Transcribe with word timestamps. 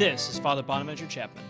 This 0.00 0.30
is 0.30 0.38
Father 0.38 0.62
Bonaventure 0.62 1.06
Chapman. 1.06 1.44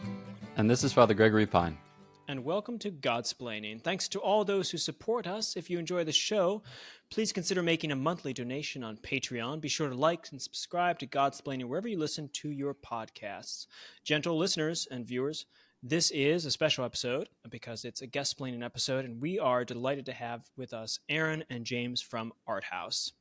And 0.56 0.68
this 0.68 0.82
is 0.82 0.92
Father 0.92 1.14
Gregory 1.14 1.46
Pine. 1.46 1.78
And 2.26 2.42
welcome 2.42 2.80
to 2.80 2.90
Godsplaining. 2.90 3.80
Thanks 3.80 4.08
to 4.08 4.18
all 4.18 4.44
those 4.44 4.72
who 4.72 4.76
support 4.76 5.28
us. 5.28 5.56
If 5.56 5.70
you 5.70 5.78
enjoy 5.78 6.02
the 6.02 6.10
show, 6.10 6.64
please 7.10 7.32
consider 7.32 7.62
making 7.62 7.92
a 7.92 7.96
monthly 7.96 8.32
donation 8.32 8.82
on 8.82 8.96
Patreon. 8.96 9.60
Be 9.60 9.68
sure 9.68 9.88
to 9.88 9.94
like 9.94 10.26
and 10.32 10.42
subscribe 10.42 10.98
to 10.98 11.06
Godsplaining 11.06 11.66
wherever 11.66 11.86
you 11.86 11.96
listen 11.96 12.28
to 12.32 12.50
your 12.50 12.74
podcasts. 12.74 13.68
Gentle 14.02 14.36
listeners 14.36 14.88
and 14.90 15.06
viewers, 15.06 15.46
this 15.80 16.10
is 16.10 16.44
a 16.44 16.50
special 16.50 16.84
episode 16.84 17.28
because 17.50 17.84
it's 17.84 18.02
a 18.02 18.08
guest 18.08 18.36
splaining 18.36 18.64
episode, 18.64 19.04
and 19.04 19.22
we 19.22 19.38
are 19.38 19.64
delighted 19.64 20.06
to 20.06 20.12
have 20.12 20.50
with 20.56 20.74
us 20.74 20.98
Erin 21.08 21.44
and 21.50 21.64
James 21.64 22.00
from 22.00 22.32
Art 22.48 22.64
House. 22.64 23.12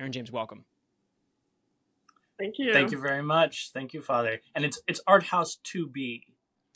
Erin 0.00 0.10
James, 0.10 0.32
welcome. 0.32 0.64
Thank 2.42 2.58
you. 2.58 2.72
Thank 2.72 2.90
you 2.90 2.98
very 2.98 3.22
much. 3.22 3.70
Thank 3.72 3.94
you, 3.94 4.02
Father. 4.02 4.40
And 4.56 4.64
it's 4.64 4.80
it's 4.88 5.00
Art 5.06 5.22
House 5.22 5.58
2B. 5.64 6.22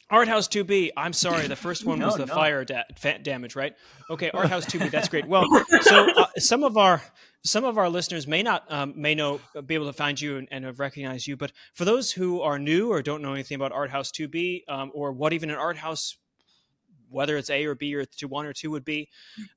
Art 0.08 0.28
House 0.28 0.46
2B. 0.46 0.90
I'm 0.96 1.12
sorry, 1.12 1.48
the 1.48 1.56
first 1.56 1.84
one 1.84 1.98
No, 1.98 2.06
was 2.06 2.16
the 2.16 2.26
no. 2.26 2.34
fire 2.34 2.64
da- 2.64 2.84
fa- 2.94 3.18
damage, 3.18 3.56
right? 3.56 3.74
Okay, 4.08 4.30
Art 4.30 4.48
House 4.48 4.64
2B. 4.66 4.92
That's 4.92 5.08
great. 5.08 5.26
Well, 5.26 5.44
so 5.80 6.08
uh, 6.16 6.26
some 6.38 6.62
of 6.62 6.76
our 6.76 7.02
some 7.42 7.64
of 7.64 7.78
our 7.78 7.88
listeners 7.88 8.28
may 8.28 8.44
not 8.44 8.70
um, 8.70 8.94
may 8.96 9.16
know 9.16 9.40
be 9.66 9.74
able 9.74 9.86
to 9.86 9.92
find 9.92 10.20
you 10.20 10.36
and, 10.36 10.46
and 10.52 10.64
have 10.64 10.78
recognized 10.78 11.26
you, 11.26 11.36
but 11.36 11.50
for 11.74 11.84
those 11.84 12.12
who 12.12 12.42
are 12.42 12.60
new 12.60 12.92
or 12.92 13.02
don't 13.02 13.20
know 13.20 13.32
anything 13.32 13.56
about 13.56 13.72
Art 13.72 13.90
House 13.90 14.12
2B 14.12 14.62
um, 14.68 14.92
or 14.94 15.10
what 15.10 15.32
even 15.32 15.50
an 15.50 15.56
art 15.56 15.78
house, 15.78 16.16
whether 17.10 17.36
it's 17.36 17.50
A 17.50 17.64
or 17.64 17.74
B 17.74 17.92
or 17.96 18.04
two 18.04 18.28
one 18.28 18.46
or 18.46 18.52
two 18.52 18.70
would 18.70 18.84
be, 18.84 19.08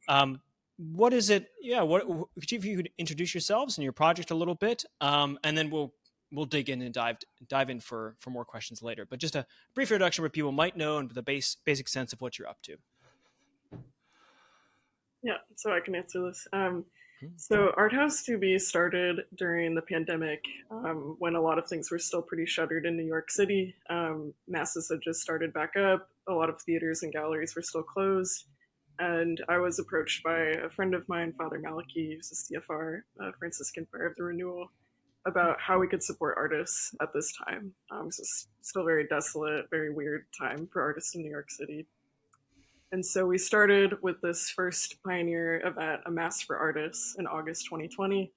um, 0.07 0.41
what 0.77 1.13
is 1.13 1.29
it? 1.29 1.49
Yeah, 1.61 1.81
what 1.81 2.07
could 2.07 2.51
you, 2.51 2.57
if 2.57 2.65
you 2.65 2.77
could 2.77 2.89
introduce 2.97 3.33
yourselves 3.33 3.77
and 3.77 3.83
your 3.83 3.91
project 3.93 4.31
a 4.31 4.35
little 4.35 4.55
bit, 4.55 4.85
um, 5.01 5.37
and 5.43 5.57
then 5.57 5.69
we'll 5.69 5.93
we'll 6.31 6.45
dig 6.45 6.69
in 6.69 6.81
and 6.81 6.93
dive 6.93 7.17
dive 7.47 7.69
in 7.69 7.79
for 7.79 8.15
for 8.19 8.29
more 8.29 8.45
questions 8.45 8.81
later. 8.81 9.05
But 9.09 9.19
just 9.19 9.35
a 9.35 9.45
brief 9.73 9.91
introduction 9.91 10.21
where 10.21 10.29
people 10.29 10.51
might 10.51 10.77
know 10.77 10.97
and 10.97 11.09
the 11.09 11.23
base 11.23 11.57
basic 11.65 11.87
sense 11.87 12.13
of 12.13 12.21
what 12.21 12.37
you're 12.37 12.47
up 12.47 12.61
to. 12.63 12.77
Yeah, 15.21 15.37
so 15.55 15.73
I 15.73 15.79
can 15.81 15.95
answer 15.95 16.25
this. 16.25 16.47
Um, 16.53 16.85
Hmm. 17.19 17.27
so 17.35 17.73
Art 17.75 17.93
House 17.93 18.23
2B 18.23 18.61
started 18.61 19.25
during 19.35 19.75
the 19.75 19.81
pandemic 19.81 20.41
um, 20.71 21.15
when 21.19 21.35
a 21.35 21.41
lot 21.41 21.57
of 21.57 21.67
things 21.67 21.91
were 21.91 21.99
still 21.99 22.21
pretty 22.21 22.45
shuttered 22.45 22.85
in 22.85 22.95
New 22.95 23.03
York 23.03 23.29
City. 23.29 23.75
Um, 23.89 24.33
masses 24.47 24.89
had 24.89 25.01
just 25.03 25.19
started 25.21 25.53
back 25.53 25.75
up. 25.75 26.09
A 26.29 26.33
lot 26.33 26.49
of 26.49 26.61
theaters 26.61 27.03
and 27.03 27.11
galleries 27.11 27.55
were 27.55 27.61
still 27.61 27.83
closed. 27.83 28.45
And 28.99 29.41
I 29.49 29.57
was 29.57 29.79
approached 29.79 30.23
by 30.23 30.39
a 30.39 30.69
friend 30.69 30.93
of 30.93 31.07
mine, 31.07 31.33
Father 31.37 31.59
Malachy, 31.59 32.15
who's 32.15 32.31
a 32.31 32.35
CFR, 32.35 33.01
uh, 33.21 33.31
Franciscan 33.37 33.87
Friar 33.89 34.07
of 34.07 34.15
the 34.15 34.23
Renewal, 34.23 34.71
about 35.29 35.59
how 35.61 35.79
we 35.79 35.87
could 35.87 36.03
support 36.03 36.35
artists 36.37 36.93
at 37.01 37.13
this 37.13 37.33
time. 37.45 37.73
Um, 37.91 38.07
is 38.09 38.47
still 38.61 38.83
very 38.83 39.07
desolate, 39.07 39.69
very 39.69 39.93
weird 39.93 40.25
time 40.37 40.67
for 40.71 40.81
artists 40.81 41.15
in 41.15 41.21
New 41.21 41.29
York 41.29 41.49
City. 41.49 41.87
And 42.91 43.05
so 43.05 43.25
we 43.25 43.37
started 43.37 43.93
with 44.01 44.19
this 44.21 44.49
first 44.49 44.97
pioneer 45.05 45.65
event, 45.65 46.01
a 46.07 46.11
Mass 46.11 46.41
for 46.41 46.57
Artists, 46.57 47.15
in 47.19 47.27
August 47.27 47.65
2020, 47.65 48.31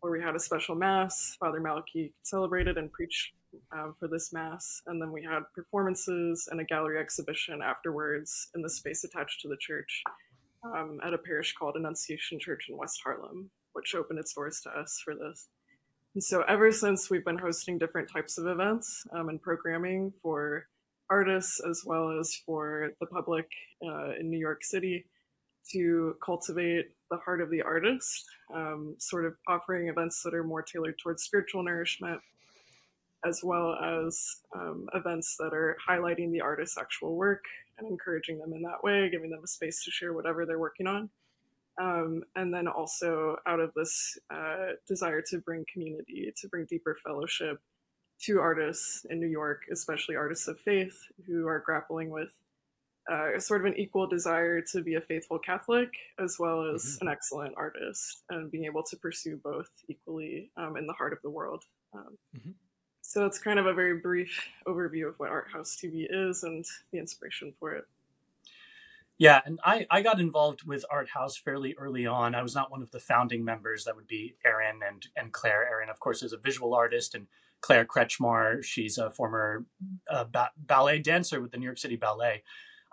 where 0.00 0.12
we 0.12 0.22
had 0.22 0.34
a 0.34 0.40
special 0.40 0.74
Mass. 0.74 1.36
Father 1.38 1.60
Malachy 1.60 2.12
celebrated 2.22 2.78
and 2.78 2.90
preached 2.90 3.32
um, 3.72 3.94
for 3.98 4.08
this 4.08 4.32
Mass. 4.32 4.82
And 4.86 5.00
then 5.00 5.12
we 5.12 5.22
had 5.22 5.40
performances 5.54 6.48
and 6.50 6.60
a 6.60 6.64
gallery 6.64 6.98
exhibition 6.98 7.60
afterwards 7.62 8.48
in 8.54 8.62
the 8.62 8.70
space 8.70 9.04
attached 9.04 9.42
to 9.42 9.48
the 9.48 9.58
church 9.60 10.02
um, 10.64 11.00
at 11.04 11.14
a 11.14 11.18
parish 11.18 11.54
called 11.54 11.76
Annunciation 11.76 12.38
Church 12.38 12.66
in 12.68 12.76
West 12.76 13.00
Harlem, 13.04 13.50
which 13.74 13.94
opened 13.94 14.18
its 14.18 14.32
doors 14.32 14.60
to 14.62 14.70
us 14.70 15.00
for 15.04 15.14
this. 15.14 15.48
And 16.18 16.24
so 16.24 16.42
ever 16.48 16.72
since 16.72 17.10
we've 17.10 17.24
been 17.24 17.38
hosting 17.38 17.78
different 17.78 18.10
types 18.10 18.38
of 18.38 18.48
events 18.48 19.06
um, 19.12 19.28
and 19.28 19.40
programming 19.40 20.12
for 20.20 20.66
artists 21.08 21.60
as 21.60 21.84
well 21.86 22.18
as 22.18 22.34
for 22.44 22.90
the 22.98 23.06
public 23.06 23.46
uh, 23.86 24.16
in 24.18 24.28
New 24.28 24.40
York 24.40 24.64
City 24.64 25.04
to 25.70 26.16
cultivate 26.20 26.86
the 27.12 27.18
heart 27.18 27.40
of 27.40 27.50
the 27.50 27.62
artist, 27.62 28.24
um, 28.52 28.96
sort 28.98 29.26
of 29.26 29.34
offering 29.46 29.86
events 29.86 30.20
that 30.24 30.34
are 30.34 30.42
more 30.42 30.60
tailored 30.60 30.98
towards 31.00 31.22
spiritual 31.22 31.62
nourishment, 31.62 32.20
as 33.24 33.42
well 33.44 33.76
as 33.80 34.20
um, 34.56 34.88
events 34.94 35.36
that 35.38 35.54
are 35.54 35.76
highlighting 35.88 36.32
the 36.32 36.40
artist's 36.40 36.78
actual 36.78 37.14
work 37.14 37.44
and 37.78 37.88
encouraging 37.88 38.40
them 38.40 38.52
in 38.52 38.62
that 38.62 38.82
way, 38.82 39.08
giving 39.08 39.30
them 39.30 39.44
a 39.44 39.46
space 39.46 39.84
to 39.84 39.92
share 39.92 40.12
whatever 40.12 40.44
they're 40.44 40.58
working 40.58 40.88
on. 40.88 41.10
Um, 41.80 42.24
and 42.34 42.52
then 42.52 42.66
also 42.66 43.36
out 43.46 43.60
of 43.60 43.72
this 43.74 44.18
uh, 44.30 44.72
desire 44.88 45.22
to 45.30 45.38
bring 45.38 45.64
community, 45.72 46.32
to 46.36 46.48
bring 46.48 46.64
deeper 46.64 46.96
fellowship 47.04 47.60
to 48.22 48.40
artists 48.40 49.04
in 49.10 49.20
New 49.20 49.28
York, 49.28 49.62
especially 49.70 50.16
artists 50.16 50.48
of 50.48 50.58
faith 50.58 50.98
who 51.26 51.46
are 51.46 51.60
grappling 51.60 52.10
with 52.10 52.32
uh, 53.10 53.38
sort 53.38 53.60
of 53.60 53.66
an 53.66 53.78
equal 53.78 54.06
desire 54.06 54.60
to 54.60 54.82
be 54.82 54.96
a 54.96 55.00
faithful 55.00 55.38
Catholic 55.38 55.88
as 56.18 56.36
well 56.38 56.64
as 56.74 56.98
an 57.00 57.08
excellent 57.08 57.54
artist, 57.56 58.24
and 58.28 58.50
being 58.50 58.64
able 58.64 58.82
to 58.82 58.96
pursue 58.96 59.36
both 59.42 59.70
equally 59.88 60.50
um, 60.56 60.76
in 60.76 60.86
the 60.86 60.92
heart 60.92 61.12
of 61.12 61.22
the 61.22 61.30
world. 61.30 61.64
Um, 61.94 62.18
Mhm. 62.36 62.54
So 63.00 63.24
it's 63.24 63.38
kind 63.38 63.58
of 63.58 63.64
a 63.64 63.72
very 63.72 63.98
brief 64.00 64.38
overview 64.66 65.08
of 65.08 65.18
what 65.18 65.30
Art 65.30 65.48
House 65.50 65.76
2B 65.76 66.08
is 66.10 66.42
and 66.42 66.62
the 66.92 66.98
inspiration 66.98 67.54
for 67.58 67.72
it. 67.72 67.86
Yeah, 69.18 69.40
and 69.44 69.58
I, 69.64 69.84
I 69.90 70.02
got 70.02 70.20
involved 70.20 70.62
with 70.64 70.84
Art 70.90 71.08
House 71.08 71.36
fairly 71.36 71.74
early 71.76 72.06
on. 72.06 72.36
I 72.36 72.42
was 72.42 72.54
not 72.54 72.70
one 72.70 72.82
of 72.82 72.92
the 72.92 73.00
founding 73.00 73.44
members. 73.44 73.84
That 73.84 73.96
would 73.96 74.06
be 74.06 74.36
Erin 74.46 74.80
and, 74.88 75.06
and 75.16 75.32
Claire. 75.32 75.66
Erin, 75.68 75.90
of 75.90 75.98
course, 75.98 76.22
is 76.22 76.32
a 76.32 76.38
visual 76.38 76.72
artist, 76.72 77.16
and 77.16 77.26
Claire 77.60 77.84
Kretzschmar, 77.84 78.62
she's 78.62 78.96
a 78.96 79.10
former 79.10 79.66
uh, 80.08 80.24
ba- 80.24 80.52
ballet 80.56 81.00
dancer 81.00 81.40
with 81.40 81.50
the 81.50 81.58
New 81.58 81.64
York 81.64 81.78
City 81.78 81.96
Ballet. 81.96 82.44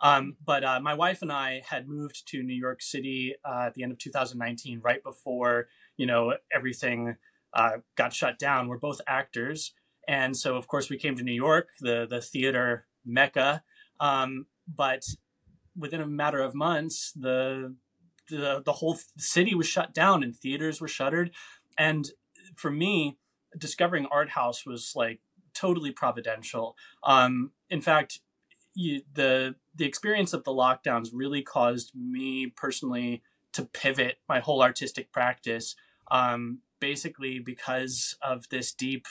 Um, 0.02 0.36
but 0.44 0.64
uh, 0.64 0.80
my 0.80 0.96
wife 0.96 1.22
and 1.22 1.32
I 1.32 1.62
had 1.70 1.88
moved 1.88 2.28
to 2.30 2.42
New 2.44 2.56
York 2.56 2.82
City 2.82 3.36
uh, 3.48 3.66
at 3.68 3.76
the 3.76 3.84
end 3.84 3.92
of 3.92 4.00
2019, 4.00 4.82
right 4.84 5.04
before 5.04 5.68
you 5.96 6.06
know 6.08 6.34
everything 6.54 7.16
uh, 7.54 7.78
got 7.96 8.14
shut 8.14 8.40
down. 8.40 8.68
We're 8.68 8.78
both 8.78 9.00
actors, 9.08 9.74
and 10.08 10.36
so 10.36 10.58
of 10.58 10.68
course 10.68 10.90
we 10.90 10.98
came 10.98 11.16
to 11.16 11.24
New 11.24 11.34
York, 11.34 11.70
the 11.80 12.08
the 12.10 12.20
theater 12.20 12.88
mecca. 13.06 13.64
Um, 14.00 14.48
but 14.68 15.04
within 15.78 16.02
a 16.02 16.08
matter 16.08 16.42
of 16.42 16.56
months, 16.56 17.12
the 17.16 17.76
the 18.30 18.62
the 18.66 18.74
whole 18.74 18.98
city 19.18 19.54
was 19.54 19.68
shut 19.68 19.94
down 19.94 20.24
and 20.24 20.36
theaters 20.36 20.82
were 20.82 20.88
shuttered. 20.88 21.32
And 21.78 22.10
for 22.56 22.72
me, 22.72 23.18
discovering 23.58 24.08
Art 24.08 24.30
House 24.30 24.66
was 24.66 24.94
like 24.96 25.20
totally 25.54 25.92
providential. 25.92 26.76
Um, 27.04 27.52
in 27.70 27.82
fact, 27.82 28.20
you, 28.74 29.02
the 29.14 29.56
the 29.76 29.86
experience 29.86 30.34
of 30.34 30.44
the 30.44 30.52
lockdowns 30.52 31.10
really 31.14 31.42
caused 31.42 31.92
me 31.96 32.48
personally 32.48 33.24
to 33.54 33.64
pivot 33.64 34.18
my 34.28 34.40
whole 34.40 34.62
artistic 34.62 35.12
practice. 35.12 35.76
Um, 36.12 36.60
basically, 36.80 37.40
because 37.40 38.18
of 38.22 38.50
this 38.50 38.74
deep 38.74 39.08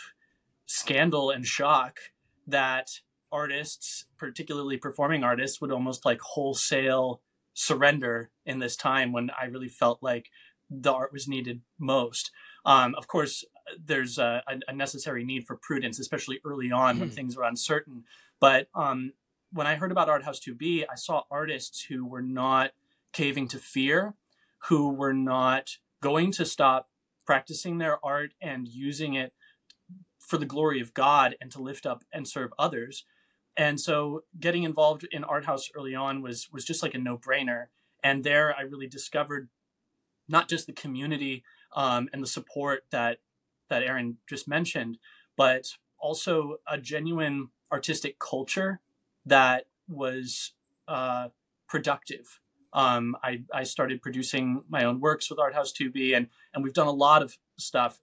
scandal 0.67 1.31
and 1.31 1.47
shock 1.47 1.99
that 2.47 3.01
artists, 3.35 4.07
particularly 4.17 4.77
performing 4.77 5.25
artists, 5.25 5.61
would 5.61 5.73
almost 5.73 6.07
like 6.07 6.21
wholesale 6.21 7.21
surrender 7.53 8.31
in 8.47 8.61
this 8.61 8.77
time 8.77 9.13
when 9.13 9.31
I 9.39 9.47
really 9.47 9.69
felt 9.69 10.03
like 10.03 10.31
the 10.71 10.93
art 10.93 11.13
was 11.13 11.29
needed 11.29 11.61
most. 11.79 12.31
Um, 12.65 12.95
of 12.95 13.09
course, 13.09 13.45
there's 13.85 14.19
a, 14.19 14.43
a 14.69 14.73
necessary 14.73 15.25
need 15.25 15.47
for 15.47 15.57
prudence, 15.57 15.99
especially 15.99 16.41
early 16.45 16.71
on 16.71 16.99
when 17.01 17.11
things 17.11 17.37
are 17.37 17.45
uncertain. 17.45 18.05
But 18.41 18.69
um, 18.75 19.13
when 19.53 19.67
I 19.67 19.77
heard 19.77 19.93
about 19.93 20.09
Art 20.09 20.25
House 20.25 20.41
2B, 20.41 20.85
I 20.91 20.95
saw 20.95 21.23
artists 21.31 21.85
who 21.85 22.07
were 22.07 22.23
not 22.23 22.73
caving 23.13 23.49
to 23.49 23.59
fear, 23.59 24.15
who 24.69 24.91
were 24.91 25.15
not 25.15 25.79
going 26.01 26.33
to 26.33 26.45
stop 26.45 26.89
practicing 27.27 27.79
their 27.79 28.05
art 28.05 28.33
and 28.41 28.69
using 28.69 29.15
it 29.15 29.33
for 30.19 30.39
the 30.39 30.47
glory 30.47 30.81
of 30.81 30.95
God 30.95 31.37
and 31.41 31.51
to 31.53 31.63
lift 31.63 31.87
up 31.87 32.05
and 32.13 32.27
serve 32.27 32.53
others. 32.59 33.05
And 33.57 33.81
so 33.81 34.25
getting 34.39 34.65
involved 34.65 35.07
in 35.11 35.25
Art 35.25 35.45
House 35.45 35.71
early 35.75 35.95
on 35.95 36.23
was 36.23 36.49
was 36.53 36.65
just 36.65 36.83
like 36.83 36.95
a 36.95 36.99
no-brainer. 36.99 37.67
And 38.03 38.25
there 38.25 38.55
I 38.57 38.63
really 38.63 38.89
discovered 38.89 39.49
not 40.29 40.49
just 40.49 40.67
the 40.67 40.73
community 40.73 41.45
um, 41.75 42.09
and 42.13 42.23
the 42.23 42.27
support 42.27 42.85
that 42.91 43.19
that 43.69 43.83
Erin 43.83 44.17
just 44.29 44.49
mentioned, 44.49 44.99
but 45.37 45.69
also 45.99 46.57
a 46.69 46.79
genuine 46.79 47.49
artistic 47.73 48.19
culture 48.19 48.81
that 49.27 49.67
was 49.89 50.53
uh, 50.87 51.29
productive. 51.69 52.41
Um, 52.73 53.17
I, 53.23 53.43
I 53.53 53.63
started 53.63 54.03
producing 54.03 54.65
my 54.69 54.85
own 54.85 55.01
works 55.01 55.31
with 55.31 55.39
Art 55.39 55.55
House 55.55 55.73
2B, 55.73 56.15
and, 56.17 56.29
and 56.53 56.63
we've 56.63 56.73
done 56.73 56.89
a 56.89 56.93
lot 56.93 57.23
of 57.23 57.39
stuff 57.57 58.01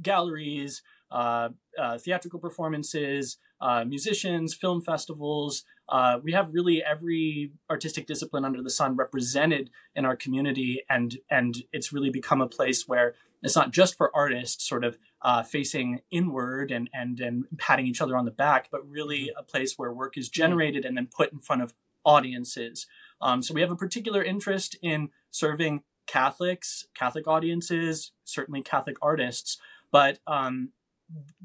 galleries, 0.00 0.82
uh, 1.10 1.50
uh, 1.78 1.98
theatrical 1.98 2.38
performances, 2.38 3.38
uh, 3.62 3.84
musicians, 3.84 4.54
film 4.54 4.82
festivals, 4.82 5.64
uh, 5.88 6.18
we 6.22 6.32
have 6.32 6.52
really 6.52 6.82
every 6.82 7.52
artistic 7.70 8.06
discipline 8.06 8.44
under 8.44 8.62
the 8.62 8.70
sun 8.70 8.96
represented 8.96 9.70
in 9.94 10.04
our 10.04 10.16
community, 10.16 10.82
and 10.90 11.18
and 11.30 11.64
it's 11.72 11.92
really 11.92 12.10
become 12.10 12.40
a 12.40 12.48
place 12.48 12.88
where 12.88 13.14
it's 13.42 13.56
not 13.56 13.72
just 13.72 13.96
for 13.96 14.14
artists, 14.14 14.66
sort 14.68 14.84
of 14.84 14.98
uh, 15.22 15.42
facing 15.42 16.00
inward 16.10 16.70
and 16.70 16.88
and 16.92 17.20
and 17.20 17.44
patting 17.58 17.86
each 17.86 18.00
other 18.00 18.16
on 18.16 18.24
the 18.24 18.30
back, 18.30 18.68
but 18.72 18.88
really 18.88 19.30
a 19.36 19.42
place 19.42 19.74
where 19.76 19.92
work 19.92 20.16
is 20.16 20.28
generated 20.28 20.84
and 20.84 20.96
then 20.96 21.06
put 21.06 21.32
in 21.32 21.38
front 21.38 21.62
of 21.62 21.74
audiences. 22.04 22.86
Um, 23.20 23.42
so 23.42 23.54
we 23.54 23.60
have 23.60 23.70
a 23.70 23.76
particular 23.76 24.24
interest 24.24 24.76
in 24.82 25.10
serving 25.30 25.82
Catholics, 26.06 26.86
Catholic 26.94 27.28
audiences, 27.28 28.12
certainly 28.24 28.62
Catholic 28.62 28.96
artists, 29.00 29.58
but 29.92 30.18
um, 30.26 30.70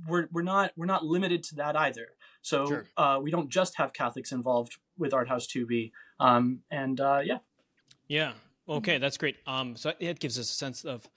we're 0.08 0.28
we're 0.32 0.44
not 0.44 0.72
we're 0.76 0.86
not 0.86 1.06
limited 1.06 1.44
to 1.44 1.56
that 1.56 1.76
either. 1.76 2.08
So 2.42 2.66
sure. 2.66 2.86
uh, 2.96 3.20
we 3.22 3.32
don't 3.32 3.50
just 3.50 3.76
have 3.78 3.94
Catholics 3.94 4.32
involved 4.32 4.78
with 4.98 5.14
Art 5.14 5.28
House 5.28 5.48
2B. 5.48 5.92
Um, 6.20 6.60
and 6.72 7.00
uh, 7.00 7.22
yeah. 7.24 7.40
Yeah. 8.08 8.34
Okay, 8.70 8.98
that's 8.98 9.18
great. 9.18 9.38
Um, 9.46 9.76
so 9.76 9.94
it 10.00 10.20
gives 10.20 10.38
us 10.38 10.50
a 10.50 10.54
sense 10.54 10.84
of 10.84 11.08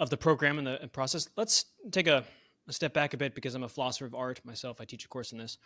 of 0.00 0.10
the 0.10 0.16
program 0.16 0.58
and 0.58 0.66
the 0.66 0.88
process. 0.92 1.28
Let's 1.36 1.66
take 1.92 2.06
a, 2.06 2.24
a, 2.68 2.72
step 2.72 2.92
back 2.92 3.14
a 3.14 3.16
bit 3.16 3.34
because 3.34 3.54
I'm 3.54 3.62
a 3.62 3.68
philosopher 3.68 4.06
of 4.06 4.14
art 4.14 4.40
myself. 4.44 4.80
I 4.80 4.84
teach 4.84 5.04
a 5.04 5.08
course 5.08 5.30
in 5.32 5.38
this, 5.38 5.58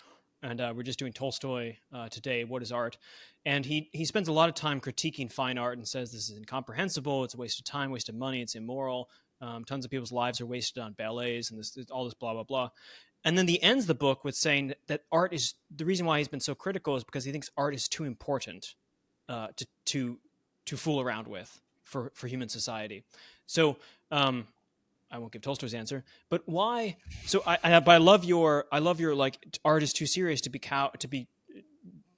and 0.42 0.60
uh, 0.60 0.72
we're 0.76 0.82
just 0.82 0.98
doing 0.98 1.12
Tolstoy 1.12 1.76
uh, 1.92 2.08
today. 2.08 2.44
What 2.44 2.62
is 2.62 2.72
art? 2.72 2.98
And 3.46 3.64
he 3.64 3.88
he 3.92 4.04
spends 4.04 4.28
a 4.28 4.32
lot 4.32 4.48
of 4.48 4.54
time 4.54 4.80
critiquing 4.80 5.32
fine 5.32 5.58
art 5.58 5.78
and 5.78 5.86
says 5.86 6.12
this 6.12 6.28
is 6.28 6.36
incomprehensible. 6.36 7.24
It's 7.24 7.34
a 7.34 7.38
waste 7.38 7.58
of 7.58 7.64
time, 7.64 7.90
waste 7.90 8.08
of 8.08 8.14
money. 8.14 8.42
It's 8.42 8.54
immoral. 8.54 9.08
Um, 9.40 9.64
tons 9.64 9.84
of 9.84 9.90
people's 9.90 10.12
lives 10.12 10.40
are 10.40 10.46
wasted 10.46 10.82
on 10.82 10.92
ballets 10.92 11.50
and 11.50 11.58
this 11.58 11.76
all 11.90 12.04
this 12.04 12.14
blah 12.14 12.32
blah 12.32 12.44
blah. 12.44 12.70
And 13.24 13.36
then 13.36 13.48
he 13.48 13.60
ends 13.62 13.86
the 13.86 13.94
book 13.94 14.24
with 14.24 14.36
saying 14.36 14.74
that 14.86 15.02
art 15.10 15.32
is 15.32 15.54
the 15.74 15.84
reason 15.84 16.06
why 16.06 16.18
he's 16.18 16.28
been 16.28 16.40
so 16.40 16.54
critical 16.54 16.96
is 16.96 17.04
because 17.04 17.24
he 17.24 17.32
thinks 17.32 17.50
art 17.56 17.74
is 17.74 17.88
too 17.88 18.04
important 18.04 18.74
uh, 19.28 19.48
to 19.56 19.66
to 19.86 20.18
to 20.66 20.76
fool 20.76 21.00
around 21.00 21.26
with 21.26 21.60
for 21.84 22.10
for 22.14 22.26
human 22.26 22.48
society. 22.48 23.04
So 23.46 23.76
um, 24.10 24.46
I 25.10 25.18
won't 25.18 25.32
give 25.32 25.42
Tolstoy's 25.42 25.74
answer, 25.74 26.04
but 26.28 26.42
why? 26.46 26.96
So 27.26 27.42
I, 27.46 27.58
I 27.62 27.80
but 27.80 27.92
I 27.92 27.98
love 27.98 28.24
your 28.24 28.66
I 28.70 28.78
love 28.78 29.00
your 29.00 29.14
like 29.14 29.38
art 29.64 29.82
is 29.82 29.92
too 29.92 30.06
serious 30.06 30.40
to 30.42 30.50
be 30.50 30.58
cow 30.58 30.88
to 30.98 31.08
be 31.08 31.28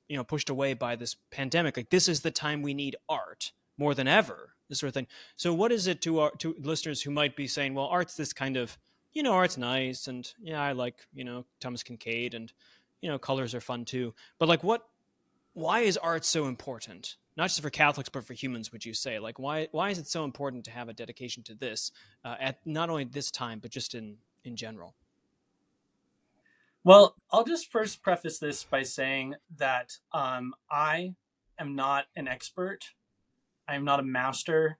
you 0.08 0.16
know 0.16 0.24
pushed 0.24 0.50
away 0.50 0.74
by 0.74 0.96
this 0.96 1.16
pandemic. 1.30 1.76
Like 1.76 1.90
this 1.90 2.08
is 2.08 2.20
the 2.20 2.30
time 2.30 2.62
we 2.62 2.74
need 2.74 2.96
art 3.08 3.52
more 3.78 3.94
than 3.94 4.08
ever. 4.08 4.54
This 4.70 4.78
sort 4.80 4.88
of 4.88 4.94
thing. 4.94 5.08
So 5.36 5.52
what 5.52 5.72
is 5.72 5.86
it 5.86 6.00
to 6.02 6.20
our 6.20 6.30
to 6.38 6.56
listeners 6.58 7.02
who 7.02 7.10
might 7.10 7.36
be 7.36 7.46
saying, 7.46 7.74
well, 7.74 7.86
art's 7.86 8.16
this 8.16 8.32
kind 8.32 8.56
of 8.56 8.78
you 9.12 9.22
know, 9.22 9.32
art's 9.32 9.58
nice 9.58 10.06
and 10.06 10.32
yeah, 10.40 10.62
I 10.62 10.72
like, 10.72 11.06
you 11.12 11.24
know, 11.24 11.44
Thomas 11.60 11.82
Kinkade, 11.82 12.34
and 12.34 12.52
you 13.00 13.08
know, 13.08 13.18
colors 13.18 13.54
are 13.54 13.60
fun 13.60 13.84
too. 13.84 14.14
But 14.38 14.48
like 14.48 14.62
what 14.62 14.86
why 15.52 15.80
is 15.80 15.96
art 15.96 16.24
so 16.24 16.46
important? 16.46 17.16
Not 17.36 17.48
just 17.48 17.60
for 17.60 17.70
Catholics 17.70 18.08
but 18.08 18.24
for 18.24 18.34
humans, 18.34 18.72
would 18.72 18.84
you 18.84 18.94
say? 18.94 19.18
Like 19.18 19.38
why 19.38 19.68
why 19.72 19.90
is 19.90 19.98
it 19.98 20.06
so 20.06 20.24
important 20.24 20.64
to 20.64 20.70
have 20.70 20.88
a 20.88 20.92
dedication 20.92 21.42
to 21.44 21.54
this 21.54 21.92
uh, 22.24 22.36
at 22.38 22.58
not 22.64 22.90
only 22.90 23.04
this 23.04 23.30
time 23.30 23.58
but 23.58 23.70
just 23.70 23.94
in 23.94 24.16
in 24.44 24.56
general? 24.56 24.94
Well, 26.82 27.14
I'll 27.30 27.44
just 27.44 27.70
first 27.70 28.02
preface 28.02 28.38
this 28.38 28.64
by 28.64 28.84
saying 28.84 29.34
that 29.58 29.98
um, 30.12 30.54
I 30.70 31.14
am 31.58 31.74
not 31.74 32.06
an 32.16 32.26
expert. 32.26 32.86
I'm 33.70 33.84
not 33.84 34.00
a 34.00 34.04
master. 34.04 34.78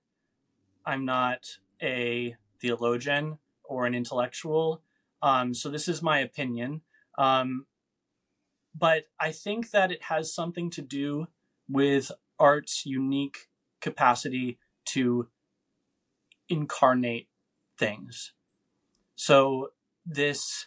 I'm 0.85 1.05
not 1.05 1.59
a 1.81 2.35
theologian 2.61 3.39
or 3.63 3.87
an 3.87 3.95
intellectual. 3.95 4.83
Um, 5.23 5.55
so 5.55 5.69
this 5.69 5.87
is 5.87 6.03
my 6.03 6.19
opinion. 6.19 6.83
Um, 7.17 7.67
but 8.77 9.05
I 9.21 9.31
think 9.31 9.71
that 9.71 9.93
it 9.93 10.05
has 10.05 10.35
something 10.35 10.71
to 10.71 10.83
do 10.83 11.29
with 11.69 12.11
art's 12.39 12.85
unique 12.85 13.49
capacity 13.81 14.59
to 14.87 15.29
incarnate 16.49 17.29
things. 17.79 18.33
So 19.15 19.69
this 20.05 20.67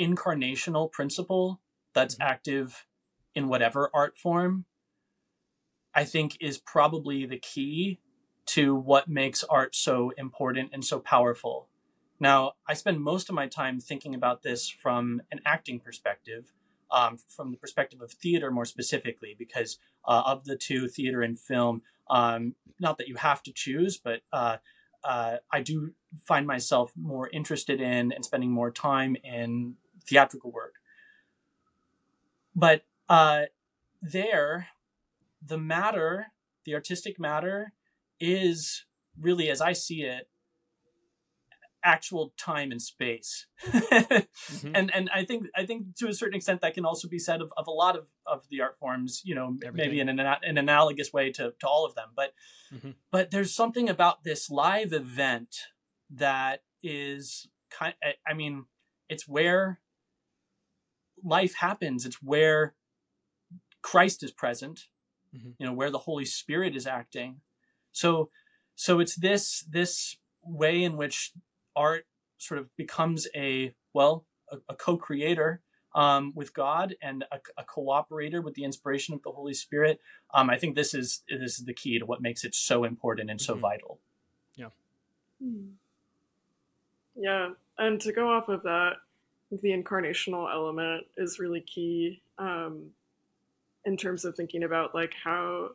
incarnational 0.00 0.90
principle 0.90 1.60
that's 1.92 2.14
mm-hmm. 2.14 2.30
active 2.30 2.86
in 3.34 3.48
whatever 3.48 3.90
art 3.92 4.16
form, 4.16 4.64
I 5.94 6.04
think 6.04 6.36
is 6.40 6.58
probably 6.58 7.26
the 7.26 7.38
key 7.38 8.00
to 8.46 8.74
what 8.74 9.08
makes 9.08 9.44
art 9.44 9.74
so 9.74 10.12
important 10.16 10.70
and 10.72 10.84
so 10.84 10.98
powerful. 10.98 11.68
Now, 12.18 12.52
I 12.68 12.74
spend 12.74 13.00
most 13.00 13.28
of 13.28 13.34
my 13.34 13.46
time 13.46 13.80
thinking 13.80 14.14
about 14.14 14.42
this 14.42 14.68
from 14.68 15.22
an 15.30 15.40
acting 15.44 15.80
perspective, 15.80 16.52
um, 16.90 17.18
from 17.28 17.50
the 17.50 17.56
perspective 17.56 18.00
of 18.00 18.12
theater 18.12 18.50
more 18.50 18.64
specifically, 18.64 19.34
because 19.38 19.78
uh, 20.06 20.22
of 20.26 20.44
the 20.44 20.56
two, 20.56 20.88
theater 20.88 21.22
and 21.22 21.38
film, 21.38 21.82
um, 22.10 22.54
not 22.78 22.98
that 22.98 23.08
you 23.08 23.16
have 23.16 23.42
to 23.44 23.52
choose, 23.52 23.98
but 23.98 24.20
uh, 24.32 24.58
uh, 25.04 25.36
I 25.50 25.62
do 25.62 25.92
find 26.24 26.46
myself 26.46 26.92
more 26.96 27.28
interested 27.28 27.80
in 27.80 28.12
and 28.12 28.24
spending 28.24 28.50
more 28.50 28.70
time 28.70 29.16
in 29.24 29.74
theatrical 30.06 30.52
work. 30.52 30.74
But 32.54 32.84
uh, 33.08 33.44
there, 34.00 34.68
the 35.44 35.58
matter, 35.58 36.28
the 36.64 36.74
artistic 36.74 37.18
matter, 37.18 37.72
is 38.20 38.84
really, 39.18 39.50
as 39.50 39.60
I 39.60 39.72
see 39.72 40.02
it, 40.02 40.28
actual 41.84 42.32
time 42.38 42.70
and 42.70 42.80
space 42.80 43.46
mm-hmm. 43.66 44.70
and 44.74 44.94
and 44.94 45.10
i 45.12 45.24
think 45.24 45.46
i 45.56 45.66
think 45.66 45.96
to 45.96 46.06
a 46.08 46.12
certain 46.12 46.36
extent 46.36 46.60
that 46.60 46.74
can 46.74 46.84
also 46.84 47.08
be 47.08 47.18
said 47.18 47.40
of, 47.40 47.52
of 47.56 47.66
a 47.66 47.70
lot 47.70 47.96
of 47.96 48.06
of 48.26 48.42
the 48.50 48.60
art 48.60 48.76
forms 48.78 49.20
you 49.24 49.34
know 49.34 49.56
Everything. 49.64 49.88
maybe 49.90 50.00
in 50.00 50.08
an, 50.08 50.20
an 50.20 50.58
analogous 50.58 51.12
way 51.12 51.32
to, 51.32 51.52
to 51.58 51.66
all 51.66 51.84
of 51.84 51.94
them 51.94 52.10
but 52.14 52.34
mm-hmm. 52.72 52.90
but 53.10 53.30
there's 53.30 53.52
something 53.52 53.88
about 53.88 54.22
this 54.22 54.48
live 54.48 54.92
event 54.92 55.56
that 56.08 56.62
is 56.82 57.48
kind 57.70 57.94
i 58.28 58.32
mean 58.32 58.66
it's 59.08 59.26
where 59.26 59.80
life 61.24 61.54
happens 61.56 62.06
it's 62.06 62.22
where 62.22 62.74
christ 63.82 64.22
is 64.22 64.30
present 64.30 64.82
mm-hmm. 65.36 65.50
you 65.58 65.66
know 65.66 65.72
where 65.72 65.90
the 65.90 65.98
holy 65.98 66.24
spirit 66.24 66.76
is 66.76 66.86
acting 66.86 67.40
so 67.92 68.30
so 68.74 69.00
it's 69.00 69.16
this 69.16 69.64
this 69.68 70.16
way 70.44 70.82
in 70.82 70.96
which 70.96 71.32
art 71.76 72.06
sort 72.38 72.58
of 72.58 72.74
becomes 72.76 73.28
a 73.34 73.74
well 73.92 74.24
a, 74.50 74.58
a 74.68 74.74
co-creator 74.74 75.60
um, 75.94 76.32
with 76.34 76.54
God 76.54 76.96
and 77.02 77.24
a, 77.30 77.38
a, 77.58 77.64
cooperator 77.64 78.42
with 78.42 78.54
the 78.54 78.64
inspiration 78.64 79.14
of 79.14 79.22
the 79.22 79.30
Holy 79.30 79.52
Spirit. 79.52 80.00
Um, 80.32 80.48
I 80.48 80.56
think 80.56 80.74
this 80.74 80.94
is 80.94 81.22
this 81.28 81.58
is 81.58 81.66
the 81.66 81.74
key 81.74 81.98
to 81.98 82.06
what 82.06 82.22
makes 82.22 82.44
it 82.44 82.54
so 82.54 82.84
important 82.84 83.30
and 83.30 83.40
so 83.40 83.52
mm-hmm. 83.52 83.60
vital. 83.60 83.98
Yeah. 84.56 84.68
Hmm. 85.42 85.66
Yeah, 87.14 87.50
and 87.76 88.00
to 88.00 88.12
go 88.12 88.30
off 88.30 88.48
of 88.48 88.62
that, 88.62 88.92
the 89.50 89.70
incarnational 89.70 90.50
element 90.50 91.04
is 91.18 91.38
really 91.38 91.60
key 91.60 92.22
um, 92.38 92.86
in 93.84 93.96
terms 93.96 94.24
of 94.24 94.36
thinking 94.36 94.64
about 94.64 94.94
like 94.94 95.14
how 95.22 95.70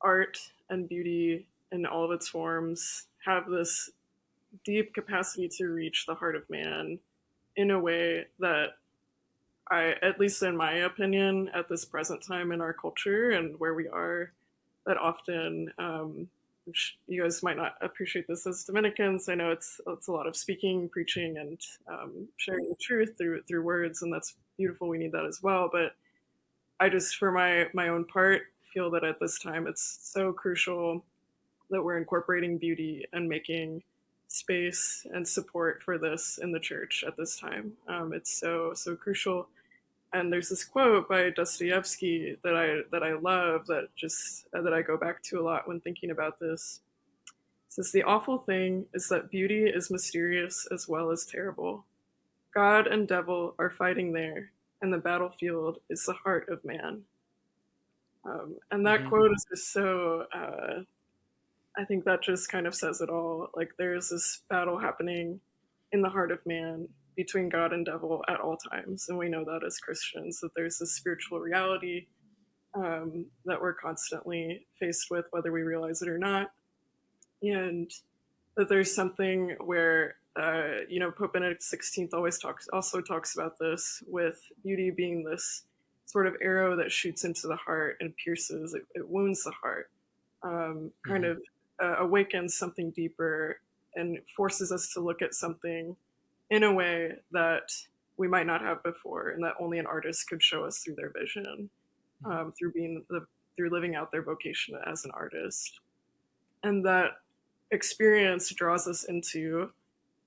art 0.00 0.38
and 0.70 0.88
beauty 0.88 1.46
in 1.72 1.86
all 1.86 2.04
of 2.04 2.10
its 2.12 2.28
forms 2.28 3.04
have 3.24 3.48
this 3.48 3.90
deep 4.64 4.94
capacity 4.94 5.48
to 5.48 5.66
reach 5.66 6.06
the 6.06 6.14
heart 6.14 6.36
of 6.36 6.48
man 6.48 6.98
in 7.56 7.70
a 7.70 7.78
way 7.78 8.26
that 8.38 8.74
I, 9.70 9.94
at 10.02 10.20
least 10.20 10.42
in 10.42 10.56
my 10.56 10.72
opinion, 10.72 11.50
at 11.54 11.68
this 11.68 11.84
present 11.84 12.22
time 12.22 12.52
in 12.52 12.60
our 12.60 12.72
culture 12.72 13.30
and 13.30 13.58
where 13.58 13.74
we 13.74 13.88
are, 13.88 14.32
that 14.86 14.98
often, 14.98 15.72
um, 15.78 16.28
you 17.06 17.22
guys 17.22 17.42
might 17.42 17.56
not 17.56 17.76
appreciate 17.80 18.26
this 18.26 18.46
as 18.46 18.64
Dominicans. 18.64 19.28
I 19.28 19.34
know 19.34 19.50
it's 19.50 19.80
it's 19.86 20.08
a 20.08 20.12
lot 20.12 20.26
of 20.26 20.34
speaking, 20.36 20.88
preaching, 20.88 21.36
and 21.36 21.60
um, 21.88 22.28
sharing 22.36 22.68
the 22.68 22.76
truth 22.80 23.16
through 23.18 23.42
through 23.42 23.62
words, 23.62 24.02
and 24.02 24.12
that's 24.12 24.34
beautiful. 24.56 24.88
We 24.88 24.98
need 24.98 25.12
that 25.12 25.26
as 25.26 25.42
well. 25.42 25.68
But 25.70 25.94
I 26.80 26.88
just, 26.88 27.16
for 27.16 27.30
my 27.30 27.68
my 27.72 27.88
own 27.88 28.04
part, 28.04 28.42
feel 28.72 28.90
that 28.90 29.04
at 29.04 29.20
this 29.20 29.38
time 29.38 29.66
it's 29.66 29.98
so 30.02 30.32
crucial 30.32 31.04
that 31.70 31.82
we're 31.82 31.98
incorporating 31.98 32.58
beauty 32.58 33.04
and 33.12 33.28
making 33.28 33.82
space 34.28 35.06
and 35.12 35.26
support 35.26 35.82
for 35.82 35.96
this 35.96 36.38
in 36.42 36.50
the 36.50 36.58
church 36.60 37.04
at 37.06 37.16
this 37.16 37.38
time. 37.38 37.72
Um, 37.88 38.12
it's 38.12 38.38
so 38.38 38.72
so 38.74 38.96
crucial. 38.96 39.48
And 40.12 40.32
there's 40.32 40.48
this 40.48 40.62
quote 40.64 41.08
by 41.08 41.30
Dostoevsky 41.30 42.36
that 42.44 42.54
I 42.56 42.82
that 42.92 43.02
I 43.02 43.14
love 43.14 43.66
that 43.66 43.88
just 43.96 44.46
uh, 44.54 44.62
that 44.62 44.72
I 44.72 44.82
go 44.82 44.96
back 44.96 45.22
to 45.24 45.40
a 45.40 45.42
lot 45.42 45.66
when 45.66 45.80
thinking 45.80 46.10
about 46.10 46.38
this. 46.38 46.80
Says 47.68 47.90
the 47.90 48.04
awful 48.04 48.38
thing 48.38 48.86
is 48.94 49.08
that 49.08 49.30
beauty 49.30 49.64
is 49.64 49.90
mysterious 49.90 50.68
as 50.72 50.88
well 50.88 51.10
as 51.10 51.24
terrible. 51.24 51.84
God 52.54 52.86
and 52.86 53.08
devil 53.08 53.56
are 53.58 53.70
fighting 53.70 54.12
there, 54.12 54.52
and 54.82 54.92
the 54.92 54.98
battlefield 54.98 55.78
is 55.90 56.04
the 56.04 56.14
heart 56.14 56.48
of 56.48 56.64
man. 56.64 57.02
Um, 58.24 58.56
and 58.70 58.86
that 58.86 59.00
mm-hmm. 59.00 59.08
quote 59.10 59.32
is 59.32 59.46
just 59.50 59.72
so 59.72 60.24
uh, 60.34 60.82
I 61.76 61.84
think 61.84 62.04
that 62.04 62.22
just 62.22 62.50
kind 62.50 62.66
of 62.66 62.74
says 62.74 63.00
it 63.00 63.10
all. 63.10 63.48
Like 63.54 63.72
there's 63.78 64.10
this 64.10 64.42
battle 64.48 64.78
happening 64.78 65.40
in 65.92 66.02
the 66.02 66.08
heart 66.08 66.30
of 66.30 66.38
man 66.46 66.88
between 67.16 67.48
God 67.48 67.72
and 67.72 67.84
devil 67.84 68.24
at 68.28 68.40
all 68.40 68.56
times. 68.56 69.06
And 69.08 69.18
we 69.18 69.28
know 69.28 69.44
that 69.44 69.64
as 69.66 69.78
Christians, 69.78 70.40
that 70.40 70.50
there's 70.56 70.78
this 70.78 70.96
spiritual 70.96 71.40
reality 71.40 72.06
um, 72.74 73.26
that 73.44 73.60
we're 73.60 73.74
constantly 73.74 74.66
faced 74.80 75.10
with, 75.10 75.26
whether 75.30 75.52
we 75.52 75.62
realize 75.62 76.02
it 76.02 76.08
or 76.08 76.18
not. 76.18 76.50
And 77.42 77.90
that 78.56 78.68
there's 78.68 78.94
something 78.94 79.56
where, 79.60 80.16
uh, 80.36 80.80
you 80.88 80.98
know, 80.98 81.10
Pope 81.10 81.34
Benedict 81.34 81.62
XVI 81.62 82.08
always 82.12 82.38
talks, 82.38 82.68
also 82.72 83.00
talks 83.00 83.34
about 83.34 83.58
this 83.58 84.02
with 84.06 84.40
beauty 84.62 84.90
being 84.90 85.24
this 85.24 85.62
sort 86.06 86.26
of 86.26 86.34
arrow 86.42 86.76
that 86.76 86.90
shoots 86.90 87.24
into 87.24 87.46
the 87.46 87.56
heart 87.56 87.96
and 88.00 88.14
pierces, 88.16 88.74
it, 88.74 88.82
it 88.94 89.08
wounds 89.08 89.44
the 89.44 89.52
heart, 89.52 89.90
um, 90.42 90.90
kind 91.06 91.24
mm-hmm. 91.24 91.38
of 91.38 91.42
uh, 91.82 92.02
awakens 92.02 92.56
something 92.56 92.90
deeper 92.90 93.60
and 93.94 94.18
forces 94.36 94.72
us 94.72 94.92
to 94.92 95.00
look 95.00 95.22
at 95.22 95.34
something 95.34 95.96
in 96.50 96.62
a 96.64 96.72
way 96.72 97.12
that 97.32 97.72
we 98.16 98.28
might 98.28 98.46
not 98.46 98.60
have 98.60 98.82
before 98.82 99.30
and 99.30 99.42
that 99.42 99.54
only 99.58 99.78
an 99.78 99.86
artist 99.86 100.28
could 100.28 100.42
show 100.42 100.64
us 100.64 100.78
through 100.78 100.94
their 100.94 101.10
vision 101.10 101.68
mm-hmm. 102.24 102.30
um, 102.30 102.52
through 102.52 102.72
being 102.72 103.04
the 103.10 103.24
through 103.56 103.70
living 103.70 103.94
out 103.94 104.10
their 104.10 104.22
vocation 104.22 104.76
as 104.86 105.04
an 105.04 105.10
artist 105.14 105.80
and 106.64 106.84
that 106.84 107.12
experience 107.70 108.50
draws 108.50 108.86
us 108.86 109.04
into 109.04 109.70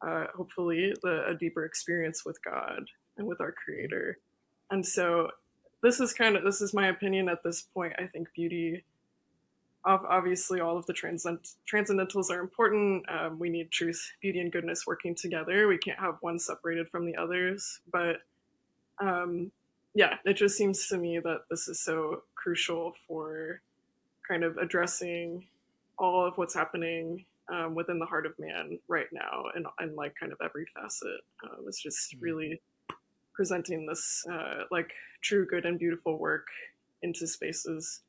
uh, 0.06 0.26
hopefully 0.36 0.94
the, 1.04 1.26
a 1.28 1.36
deeper 1.36 1.66
experience 1.66 2.26
with 2.26 2.42
god 2.44 2.86
and 3.18 3.28
with 3.28 3.42
our 3.42 3.52
creator. 3.52 4.20
And 4.70 4.86
so 4.86 5.32
this 5.82 6.00
is 6.00 6.14
kind 6.14 6.36
of 6.36 6.44
this 6.44 6.62
is 6.62 6.74
my 6.74 6.88
opinion 6.88 7.30
at 7.30 7.44
this 7.44 7.62
point. 7.62 7.94
I 7.98 8.06
think 8.06 8.28
beauty 8.36 8.84
obviously 9.86 10.60
all 10.60 10.78
of 10.78 10.86
the 10.86 10.92
transcend- 10.92 11.56
transcendentals 11.72 12.30
are 12.30 12.42
important. 12.42 13.06
Um, 13.10 13.40
we 13.40 13.48
need 13.48 13.72
truth 13.72 14.12
beauty 14.22 14.42
and 14.42 14.52
goodness 14.52 14.86
working 14.86 15.16
together. 15.16 15.70
We 15.70 15.78
can't 15.78 16.00
have 16.00 16.18
one 16.20 16.40
separated 16.40 16.90
from 16.90 17.06
the 17.06 17.16
others. 17.16 17.80
But 17.90 18.18
um, 19.00 19.50
yeah 19.98 20.14
it 20.26 20.36
just 20.36 20.56
seems 20.56 20.88
to 20.88 20.98
me 20.98 21.20
that 21.20 21.42
this 21.50 21.68
is 21.68 21.80
so 21.80 22.22
crucial 22.36 22.94
for 23.08 23.62
kind 24.28 24.44
of 24.44 24.58
addressing 24.58 25.44
all 25.98 26.24
of 26.24 26.38
what's 26.38 26.54
happening 26.54 27.26
um, 27.50 27.76
within 27.76 28.00
the 28.00 28.06
heart 28.06 28.26
of 28.26 28.34
man 28.40 28.78
right 28.88 29.08
now 29.12 29.44
and, 29.56 29.66
and 29.80 29.96
like 29.96 30.14
kind 30.20 30.32
of 30.32 30.38
every 30.44 30.66
facet 30.76 31.22
um, 31.44 31.66
it's 31.68 31.82
just 31.82 32.14
mm-hmm. 32.14 32.24
really 32.24 32.62
presenting 33.34 33.86
this 33.86 34.26
uh, 34.32 34.64
like 34.72 34.92
true 35.22 35.46
good 35.46 35.66
and 35.66 35.80
beautiful 35.80 36.18
work 36.18 36.48
into 37.04 37.28
spaces 37.28 38.02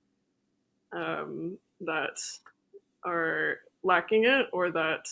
um, 0.92 1.59
that 1.80 2.18
are 3.04 3.59
lacking 3.83 4.25
it 4.25 4.47
or 4.52 4.71
that 4.71 5.07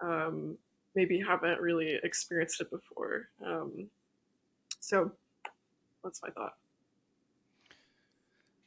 um, 0.00 0.56
maybe 0.94 1.20
haven't 1.20 1.60
really 1.60 1.98
experienced 2.02 2.60
it 2.60 2.70
before. 2.70 3.28
Um, 3.44 3.88
so 4.80 5.12
that's 6.02 6.22
my 6.22 6.30
thought. 6.30 6.54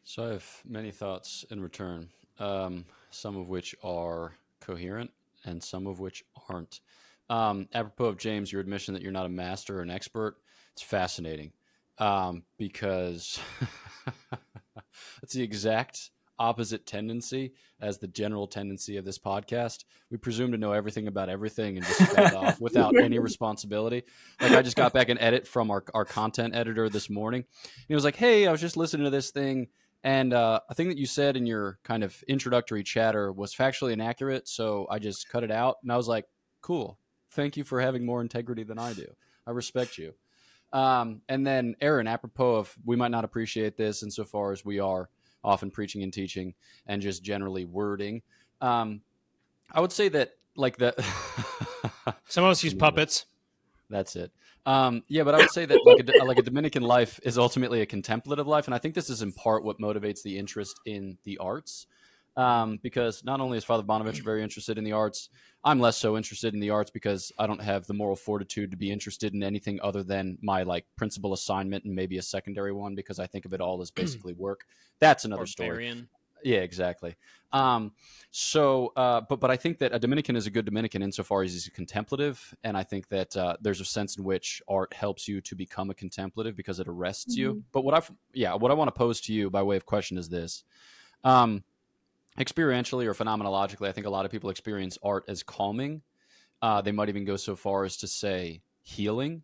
So 0.04 0.26
I 0.26 0.30
have 0.34 0.62
many 0.66 0.92
thoughts 0.92 1.46
in 1.50 1.62
return, 1.62 2.10
um, 2.40 2.86
some 3.10 3.36
of 3.36 3.50
which 3.50 3.76
are 3.84 4.34
coherent 4.66 5.12
and 5.46 5.64
some 5.64 5.88
of 5.88 6.00
which 6.00 6.24
aren't. 6.50 6.80
Um, 7.30 7.68
apropos 7.74 8.06
of 8.06 8.18
James, 8.18 8.52
your 8.52 8.62
admission 8.62 8.94
that 8.94 9.04
you're 9.04 9.12
not 9.12 9.26
a 9.26 9.30
master 9.30 9.80
or 9.80 9.82
an 9.82 9.90
expert, 9.90 10.38
it's 10.74 10.82
fascinating 10.82 11.52
um, 11.98 12.44
because 12.58 13.40
that's 15.22 15.34
the 15.34 15.44
exact 15.44 16.12
opposite 16.40 16.86
tendency 16.86 17.54
as 17.80 18.00
the 18.00 18.08
general 18.08 18.48
tendency 18.48 18.98
of 18.98 19.06
this 19.06 19.20
podcast. 19.20 19.84
We 20.10 20.18
presume 20.18 20.52
to 20.52 20.58
know 20.58 20.72
everything 20.72 21.08
about 21.08 21.30
everything 21.30 21.78
and 21.78 21.86
just 21.86 22.18
off 22.36 22.60
without 22.60 22.98
any 22.98 23.20
responsibility. 23.20 24.04
Like 24.42 24.52
I 24.52 24.62
just 24.62 24.76
got 24.76 24.94
back 24.94 25.10
an 25.10 25.20
edit 25.20 25.48
from 25.48 25.70
our, 25.72 25.84
our 25.94 26.06
content 26.06 26.56
editor 26.56 26.90
this 26.90 27.10
morning. 27.10 27.46
And 27.64 27.86
He 27.88 27.96
was 27.96 28.04
like, 28.04 28.16
Hey, 28.16 28.48
I 28.48 28.52
was 28.52 28.62
just 28.62 28.78
listening 28.78 29.06
to 29.06 29.12
this 29.12 29.32
thing. 29.32 29.68
And 30.04 30.34
uh, 30.34 30.60
a 30.70 30.74
thing 30.74 30.90
that 30.90 30.98
you 30.98 31.06
said 31.06 31.38
in 31.38 31.46
your 31.46 31.80
kind 31.84 32.04
of 32.04 32.22
introductory 32.28 32.84
chatter 32.84 33.32
was 33.32 33.56
factually 33.56 33.94
inaccurate. 33.94 34.48
So 34.48 34.86
I 34.90 35.00
just 35.00 35.30
cut 35.30 35.44
it 35.44 35.52
out. 35.52 35.78
And 35.82 35.92
I 35.92 35.98
was 35.98 36.08
like, 36.08 36.26
cool. 36.62 37.00
Thank 37.32 37.56
you 37.56 37.64
for 37.64 37.80
having 37.80 38.06
more 38.06 38.22
integrity 38.22 38.64
than 38.64 38.78
I 38.78 38.94
do. 38.94 39.08
I 39.48 39.52
respect 39.52 39.98
you. 39.98 40.14
Um, 40.74 41.22
and 41.30 41.46
then, 41.46 41.76
Erin, 41.82 42.08
apropos 42.08 42.56
of 42.56 42.76
we 42.84 42.96
might 42.96 43.12
not 43.12 43.24
appreciate 43.24 43.78
this 43.78 44.04
insofar 44.04 44.52
as 44.52 44.66
we 44.66 44.80
are 44.80 45.10
often 45.44 45.70
preaching 45.70 46.04
and 46.04 46.12
teaching 46.12 46.54
and 46.88 47.02
just 47.02 47.24
generally 47.24 47.66
wording. 47.66 48.22
Um, 48.60 49.02
I 49.72 49.82
would 49.82 49.92
say 49.92 50.10
that 50.10 50.34
like 50.56 50.78
the 50.78 50.94
some 52.28 52.44
of 52.44 52.50
us 52.50 52.64
use 52.64 52.74
puppets. 52.80 53.26
That's 53.90 54.16
it. 54.16 54.32
Um, 54.66 55.04
yeah, 55.08 55.24
but 55.24 55.36
I 55.36 55.40
would 55.40 55.52
say 55.52 55.66
that 55.66 55.80
like 55.86 56.08
a, 56.08 56.24
like 56.24 56.38
a 56.38 56.44
Dominican 56.44 56.84
life 56.84 57.20
is 57.24 57.38
ultimately 57.38 57.82
a 57.82 57.86
contemplative 57.86 58.48
life, 58.48 58.66
and 58.66 58.74
I 58.74 58.78
think 58.78 58.96
this 58.96 59.10
is 59.10 59.22
in 59.22 59.34
part 59.34 59.64
what 59.64 59.80
motivates 59.80 60.22
the 60.24 60.38
interest 60.38 60.80
in 60.86 61.18
the 61.24 61.38
arts. 61.38 61.88
Um, 62.36 62.80
because 62.82 63.24
not 63.24 63.42
only 63.42 63.60
is 63.60 63.64
Father 63.64 63.84
Bonaventure 63.84 64.24
very 64.24 64.42
interested 64.42 64.80
in 64.80 64.84
the 64.84 64.94
arts, 64.94 65.30
I'm 65.64 65.80
less 65.80 65.98
so 65.98 66.18
interested 66.18 66.56
in 66.56 66.60
the 66.60 66.72
arts 66.72 66.90
because 66.90 67.32
I 67.38 67.46
don't 67.46 67.62
have 67.62 67.86
the 67.86 67.94
moral 67.94 68.16
fortitude 68.16 68.72
to 68.72 68.78
be 68.78 68.92
interested 68.92 69.36
in 69.36 69.44
anything 69.44 69.80
other 69.84 70.02
than 70.02 70.40
my 70.42 70.64
like 70.64 70.86
principal 70.98 71.34
assignment 71.34 71.86
and 71.86 71.94
maybe 71.94 72.18
a 72.18 72.24
secondary 72.24 72.74
one 72.74 72.96
because 72.96 73.20
I 73.20 73.28
think 73.28 73.46
of 73.46 73.54
it 73.54 73.62
all 73.62 73.82
as 73.84 73.92
basically 74.02 74.34
work. 74.34 74.62
That's 75.00 75.26
another 75.26 75.46
Barbarian. 75.58 75.98
story. 75.98 76.10
Yeah, 76.44 76.60
exactly. 76.60 77.16
Um, 77.52 77.92
so, 78.32 78.92
uh, 78.96 79.22
but 79.22 79.40
but 79.40 79.52
I 79.52 79.58
think 79.58 79.78
that 79.80 79.94
a 79.94 80.00
Dominican 80.00 80.36
is 80.36 80.48
a 80.48 80.50
good 80.50 80.66
Dominican 80.66 81.04
insofar 81.04 81.44
as 81.44 81.54
he's 81.54 81.70
contemplative, 81.70 82.56
and 82.64 82.76
I 82.76 82.84
think 82.84 83.08
that 83.10 83.38
uh, 83.38 83.58
there's 83.62 83.80
a 83.80 83.86
sense 83.86 84.18
in 84.18 84.24
which 84.24 84.62
art 84.68 84.94
helps 84.94 85.28
you 85.28 85.40
to 85.42 85.56
become 85.56 85.92
a 85.92 85.94
contemplative 85.94 86.56
because 86.56 86.80
it 86.80 86.88
arrests 86.88 87.36
mm-hmm. 87.36 87.42
you. 87.42 87.64
But 87.72 87.84
what 87.84 87.94
I 87.94 88.02
yeah, 88.34 88.56
what 88.56 88.72
I 88.72 88.74
want 88.74 88.88
to 88.88 88.98
pose 88.98 89.22
to 89.22 89.34
you 89.34 89.50
by 89.50 89.62
way 89.62 89.76
of 89.76 89.86
question 89.86 90.18
is 90.18 90.30
this. 90.30 90.64
Um, 91.24 91.64
experientially 92.40 93.06
or 93.06 93.14
phenomenologically, 93.14 93.88
I 93.88 93.92
think 93.92 94.08
a 94.08 94.10
lot 94.10 94.26
of 94.26 94.32
people 94.32 94.50
experience 94.50 94.98
art 95.04 95.26
as 95.28 95.44
calming. 95.44 96.02
Uh, 96.62 96.82
they 96.82 96.92
might 96.92 97.10
even 97.10 97.26
go 97.26 97.36
so 97.36 97.56
far 97.56 97.84
as 97.84 97.98
to 97.98 98.08
say 98.08 98.62
healing. 98.82 99.44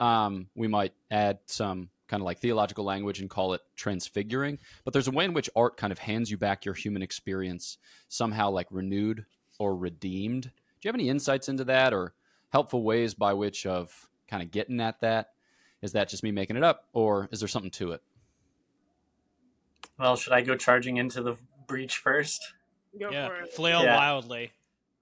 Um, 0.00 0.48
we 0.56 0.66
might 0.66 0.92
add 1.10 1.38
some 1.46 1.90
kind 2.08 2.20
of 2.20 2.24
like 2.24 2.38
theological 2.38 2.84
language 2.84 3.20
and 3.20 3.30
call 3.30 3.54
it 3.54 3.62
transfiguring. 3.76 4.58
But 4.84 4.92
there's 4.92 5.08
a 5.08 5.12
way 5.12 5.24
in 5.24 5.34
which 5.34 5.50
art 5.56 5.76
kind 5.76 5.92
of 5.92 5.98
hands 5.98 6.30
you 6.30 6.36
back 6.36 6.64
your 6.64 6.74
human 6.74 7.02
experience, 7.02 7.78
somehow 8.08 8.50
like 8.50 8.66
renewed 8.70 9.24
or 9.58 9.76
redeemed. 9.76 10.42
Do 10.42 10.50
you 10.82 10.88
have 10.88 10.94
any 10.94 11.08
insights 11.08 11.48
into 11.48 11.64
that 11.64 11.92
or 11.92 12.14
helpful 12.50 12.82
ways 12.82 13.14
by 13.14 13.32
which 13.32 13.66
of 13.66 14.08
kind 14.28 14.42
of 14.42 14.50
getting 14.50 14.80
at 14.80 15.00
that? 15.00 15.30
Is 15.82 15.92
that 15.92 16.08
just 16.08 16.22
me 16.22 16.30
making 16.30 16.56
it 16.56 16.64
up 16.64 16.88
or 16.92 17.28
is 17.30 17.40
there 17.40 17.48
something 17.48 17.70
to 17.72 17.92
it? 17.92 18.02
Well, 19.98 20.16
should 20.16 20.32
I 20.32 20.40
go 20.40 20.56
charging 20.56 20.96
into 20.96 21.22
the 21.22 21.36
breach 21.66 21.98
first? 21.98 22.40
Go 22.98 23.10
yeah, 23.10 23.28
for 23.28 23.36
it. 23.42 23.52
flail 23.52 23.82
yeah. 23.82 23.96
wildly. 23.96 24.52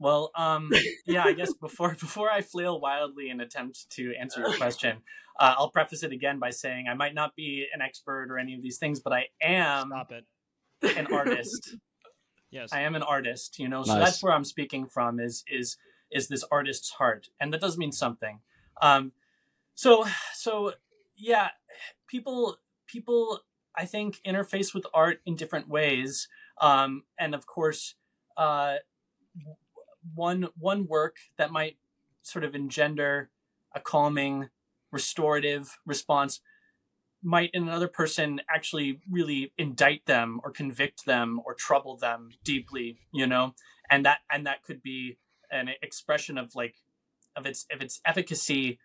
Well, 0.02 0.32
um, 0.34 0.72
yeah, 1.06 1.22
I 1.22 1.32
guess 1.32 1.52
before 1.54 1.90
before 2.00 2.28
I 2.28 2.40
flail 2.40 2.80
wildly 2.80 3.30
and 3.30 3.40
attempt 3.40 3.88
to 3.90 4.12
answer 4.20 4.40
your 4.40 4.56
question, 4.56 4.98
uh, 5.38 5.54
I'll 5.56 5.70
preface 5.70 6.02
it 6.02 6.10
again 6.10 6.40
by 6.40 6.50
saying 6.50 6.88
I 6.88 6.94
might 6.94 7.14
not 7.14 7.36
be 7.36 7.66
an 7.72 7.80
expert 7.80 8.28
or 8.28 8.38
any 8.38 8.54
of 8.54 8.62
these 8.62 8.78
things, 8.78 8.98
but 8.98 9.12
I 9.12 9.26
am 9.40 9.88
Stop 9.88 10.10
it. 10.10 10.96
an 10.96 11.06
artist. 11.14 11.76
yes, 12.50 12.72
I 12.72 12.80
am 12.80 12.96
an 12.96 13.02
artist. 13.02 13.60
You 13.60 13.68
know, 13.68 13.78
nice. 13.78 13.86
so 13.86 13.98
that's 13.98 14.22
where 14.24 14.32
I'm 14.32 14.44
speaking 14.44 14.86
from. 14.86 15.20
Is 15.20 15.44
is 15.46 15.76
is 16.10 16.26
this 16.26 16.44
artist's 16.50 16.90
heart, 16.90 17.28
and 17.38 17.52
that 17.52 17.60
does 17.60 17.78
mean 17.78 17.92
something. 17.92 18.40
Um, 18.82 19.12
so 19.76 20.04
so 20.34 20.72
yeah, 21.16 21.50
people 22.08 22.56
people 22.88 23.38
I 23.76 23.84
think 23.84 24.20
interface 24.26 24.74
with 24.74 24.84
art 24.92 25.20
in 25.24 25.36
different 25.36 25.68
ways. 25.68 26.26
Um, 26.60 27.04
and 27.18 27.34
of 27.34 27.46
course, 27.46 27.94
uh, 28.36 28.76
one 30.14 30.48
one 30.58 30.86
work 30.86 31.16
that 31.36 31.50
might 31.50 31.76
sort 32.22 32.44
of 32.44 32.54
engender 32.54 33.30
a 33.74 33.80
calming, 33.80 34.48
restorative 34.90 35.78
response 35.86 36.40
might 37.22 37.50
in 37.54 37.62
another 37.62 37.88
person 37.88 38.40
actually 38.52 39.00
really 39.08 39.52
indict 39.56 40.04
them 40.06 40.40
or 40.44 40.50
convict 40.50 41.06
them 41.06 41.40
or 41.46 41.54
trouble 41.54 41.96
them 41.96 42.30
deeply 42.44 42.98
you 43.12 43.26
know? 43.26 43.54
And 43.90 44.04
that 44.06 44.18
and 44.30 44.46
that 44.46 44.62
could 44.62 44.82
be 44.82 45.18
an 45.50 45.70
expression 45.82 46.38
of 46.38 46.54
like 46.54 46.76
of 47.36 47.46
its 47.46 47.66
of 47.72 47.80
its 47.80 48.00
efficacy 48.04 48.78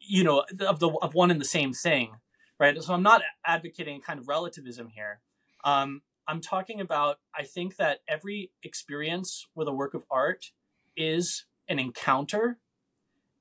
you 0.00 0.24
know 0.24 0.44
of 0.60 0.80
the 0.80 0.88
of 1.02 1.14
one 1.14 1.30
and 1.30 1.40
the 1.40 1.44
same 1.44 1.72
thing 1.72 2.12
right? 2.58 2.82
So 2.82 2.94
i'm 2.94 3.02
not 3.02 3.22
advocating 3.44 4.00
kind 4.00 4.18
of 4.18 4.28
relativism 4.28 4.88
here. 4.88 5.20
Um, 5.64 6.02
I'm 6.28 6.40
talking 6.40 6.80
about, 6.80 7.18
I 7.34 7.44
think 7.44 7.76
that 7.76 8.00
every 8.08 8.50
experience 8.62 9.46
with 9.54 9.68
a 9.68 9.72
work 9.72 9.94
of 9.94 10.04
art 10.10 10.52
is 10.96 11.44
an 11.68 11.78
encounter 11.78 12.58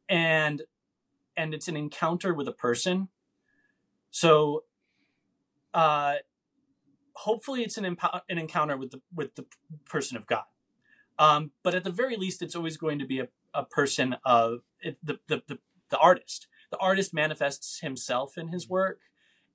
and 0.07 0.63
and 1.37 1.53
it's 1.53 1.67
an 1.67 1.75
encounter 1.75 2.33
with 2.33 2.47
a 2.47 2.51
person. 2.53 3.09
So 4.11 4.63
uh 5.73 6.15
hopefully 7.13 7.63
it's 7.63 7.77
an 7.77 7.83
impo- 7.95 8.21
an 8.29 8.37
encounter 8.37 8.77
with 8.77 8.91
the 8.91 9.01
with 9.13 9.35
the 9.35 9.45
person 9.85 10.17
of 10.17 10.27
God. 10.27 10.43
Um, 11.17 11.51
but 11.63 11.73
at 11.73 11.83
the 11.83 11.91
very 11.91 12.17
least, 12.17 12.41
it's 12.41 12.55
always 12.55 12.77
going 12.77 12.99
to 12.99 13.05
be 13.05 13.19
a, 13.19 13.27
a 13.53 13.63
person 13.63 14.17
of 14.25 14.59
it, 14.81 14.97
the, 15.01 15.19
the, 15.27 15.41
the 15.47 15.59
the 15.89 15.97
artist. 15.97 16.47
The 16.71 16.77
artist 16.77 17.13
manifests 17.13 17.79
himself 17.79 18.37
in 18.37 18.49
his 18.49 18.67
work, 18.67 18.99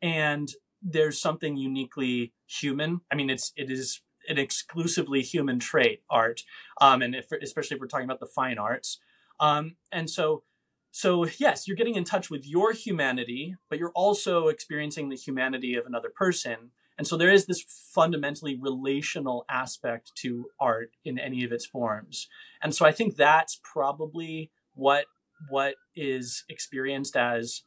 and 0.00 0.50
there's 0.82 1.20
something 1.20 1.56
uniquely 1.56 2.32
human. 2.46 3.00
I 3.10 3.14
mean, 3.14 3.30
it's 3.30 3.52
it 3.56 3.70
is 3.70 4.00
an 4.28 4.38
exclusively 4.38 5.22
human 5.22 5.58
trait, 5.58 6.02
art, 6.10 6.42
um, 6.80 7.02
and 7.02 7.14
if, 7.14 7.32
especially 7.32 7.76
if 7.76 7.80
we're 7.80 7.86
talking 7.86 8.04
about 8.04 8.20
the 8.20 8.26
fine 8.26 8.58
arts. 8.58 8.98
Um, 9.40 9.76
and 9.90 10.08
so, 10.08 10.42
so 10.90 11.26
yes, 11.38 11.66
you're 11.66 11.76
getting 11.76 11.94
in 11.94 12.04
touch 12.04 12.30
with 12.30 12.46
your 12.46 12.72
humanity, 12.72 13.56
but 13.68 13.78
you're 13.78 13.92
also 13.94 14.48
experiencing 14.48 15.08
the 15.08 15.16
humanity 15.16 15.74
of 15.74 15.86
another 15.86 16.10
person. 16.14 16.70
And 16.98 17.06
so 17.06 17.16
there 17.16 17.30
is 17.30 17.46
this 17.46 17.64
fundamentally 17.94 18.58
relational 18.60 19.46
aspect 19.48 20.12
to 20.16 20.50
art 20.60 20.92
in 21.02 21.18
any 21.18 21.44
of 21.44 21.52
its 21.52 21.64
forms. 21.64 22.28
And 22.62 22.74
so 22.74 22.84
I 22.84 22.92
think 22.92 23.16
that's 23.16 23.58
probably 23.64 24.50
what 24.74 25.06
what 25.48 25.76
is 25.96 26.44
experienced 26.50 27.16
as 27.16 27.62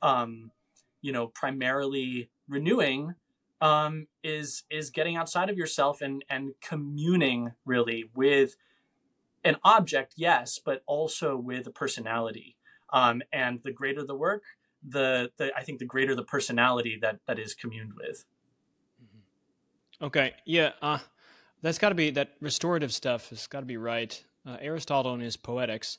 um, 0.00 0.50
you 1.02 1.12
know 1.12 1.26
primarily 1.26 2.30
renewing 2.48 3.14
um, 3.60 4.06
is 4.22 4.64
is 4.70 4.90
getting 4.90 5.16
outside 5.16 5.50
of 5.50 5.56
yourself 5.56 6.00
and 6.02 6.24
and 6.28 6.54
communing 6.60 7.52
really 7.64 8.04
with 8.14 8.56
an 9.44 9.56
object, 9.62 10.14
yes, 10.16 10.58
but 10.58 10.82
also 10.86 11.36
with 11.36 11.66
a 11.66 11.70
personality. 11.70 12.56
Um, 12.92 13.22
and 13.32 13.60
the 13.62 13.72
greater 13.72 14.04
the 14.04 14.14
work, 14.14 14.42
the, 14.86 15.30
the 15.36 15.52
I 15.56 15.62
think 15.62 15.78
the 15.78 15.84
greater 15.84 16.14
the 16.14 16.24
personality 16.24 16.98
that 17.02 17.18
that 17.26 17.38
is 17.38 17.54
communed 17.54 17.92
with. 17.94 18.24
Mm-hmm. 19.02 20.04
Okay, 20.06 20.34
yeah, 20.44 20.72
uh, 20.80 20.98
that's 21.62 21.78
got 21.78 21.88
to 21.88 21.94
be 21.94 22.10
that 22.10 22.32
restorative 22.40 22.92
stuff 22.92 23.30
has 23.30 23.46
got 23.46 23.60
to 23.60 23.66
be 23.66 23.76
right. 23.76 24.22
Uh, 24.46 24.58
Aristotle 24.60 25.14
in 25.14 25.20
his 25.20 25.38
Poetics, 25.38 25.98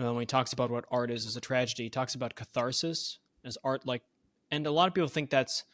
uh, 0.00 0.12
when 0.12 0.22
he 0.22 0.26
talks 0.26 0.54
about 0.54 0.70
what 0.70 0.86
art 0.90 1.10
is 1.10 1.26
as 1.26 1.36
a 1.36 1.40
tragedy, 1.40 1.84
he 1.84 1.90
talks 1.90 2.14
about 2.14 2.34
catharsis 2.34 3.18
as 3.44 3.58
art 3.62 3.86
like, 3.86 4.02
and 4.50 4.66
a 4.66 4.70
lot 4.70 4.88
of 4.88 4.94
people 4.94 5.08
think 5.08 5.30
that's 5.30 5.64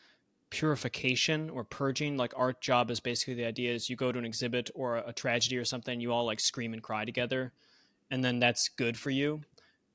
purification 0.50 1.48
or 1.50 1.64
purging. 1.64 2.16
Like 2.16 2.34
art 2.36 2.60
job 2.60 2.90
is 2.90 3.00
basically 3.00 3.34
the 3.34 3.46
idea 3.46 3.72
is 3.72 3.88
you 3.88 3.96
go 3.96 4.12
to 4.12 4.18
an 4.18 4.24
exhibit 4.24 4.70
or 4.74 4.98
a, 4.98 5.12
tragedy 5.12 5.56
or 5.56 5.64
something 5.64 6.00
you 6.00 6.12
all 6.12 6.26
like 6.26 6.40
scream 6.40 6.74
and 6.74 6.82
cry 6.82 7.04
together 7.04 7.52
and 8.10 8.22
then 8.22 8.38
that's 8.38 8.68
good 8.68 8.96
for 8.96 9.10
you. 9.10 9.40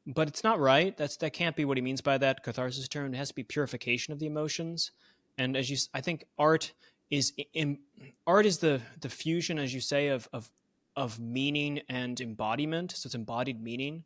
But 0.07 0.27
it's 0.27 0.43
not 0.43 0.59
right. 0.59 0.97
That's 0.97 1.17
that 1.17 1.33
can't 1.33 1.55
be 1.55 1.65
what 1.65 1.77
he 1.77 1.81
means 1.81 2.01
by 2.01 2.17
that. 2.17 2.43
Catharsis 2.43 2.87
term 2.87 3.13
it 3.13 3.17
has 3.17 3.29
to 3.29 3.35
be 3.35 3.43
purification 3.43 4.11
of 4.11 4.19
the 4.19 4.25
emotions. 4.25 4.91
And 5.37 5.55
as 5.55 5.69
you 5.69 5.77
i 5.93 6.01
think 6.01 6.25
art 6.39 6.73
is 7.11 7.33
in, 7.53 7.79
art 8.25 8.45
is 8.45 8.57
the 8.57 8.81
the 8.99 9.09
fusion 9.09 9.59
as 9.59 9.73
you 9.73 9.79
say 9.79 10.07
of 10.07 10.27
of 10.33 10.49
of 10.95 11.19
meaning 11.19 11.81
and 11.87 12.19
embodiment. 12.19 12.93
So 12.93 13.07
it's 13.07 13.15
embodied 13.15 13.61
meaning. 13.61 14.03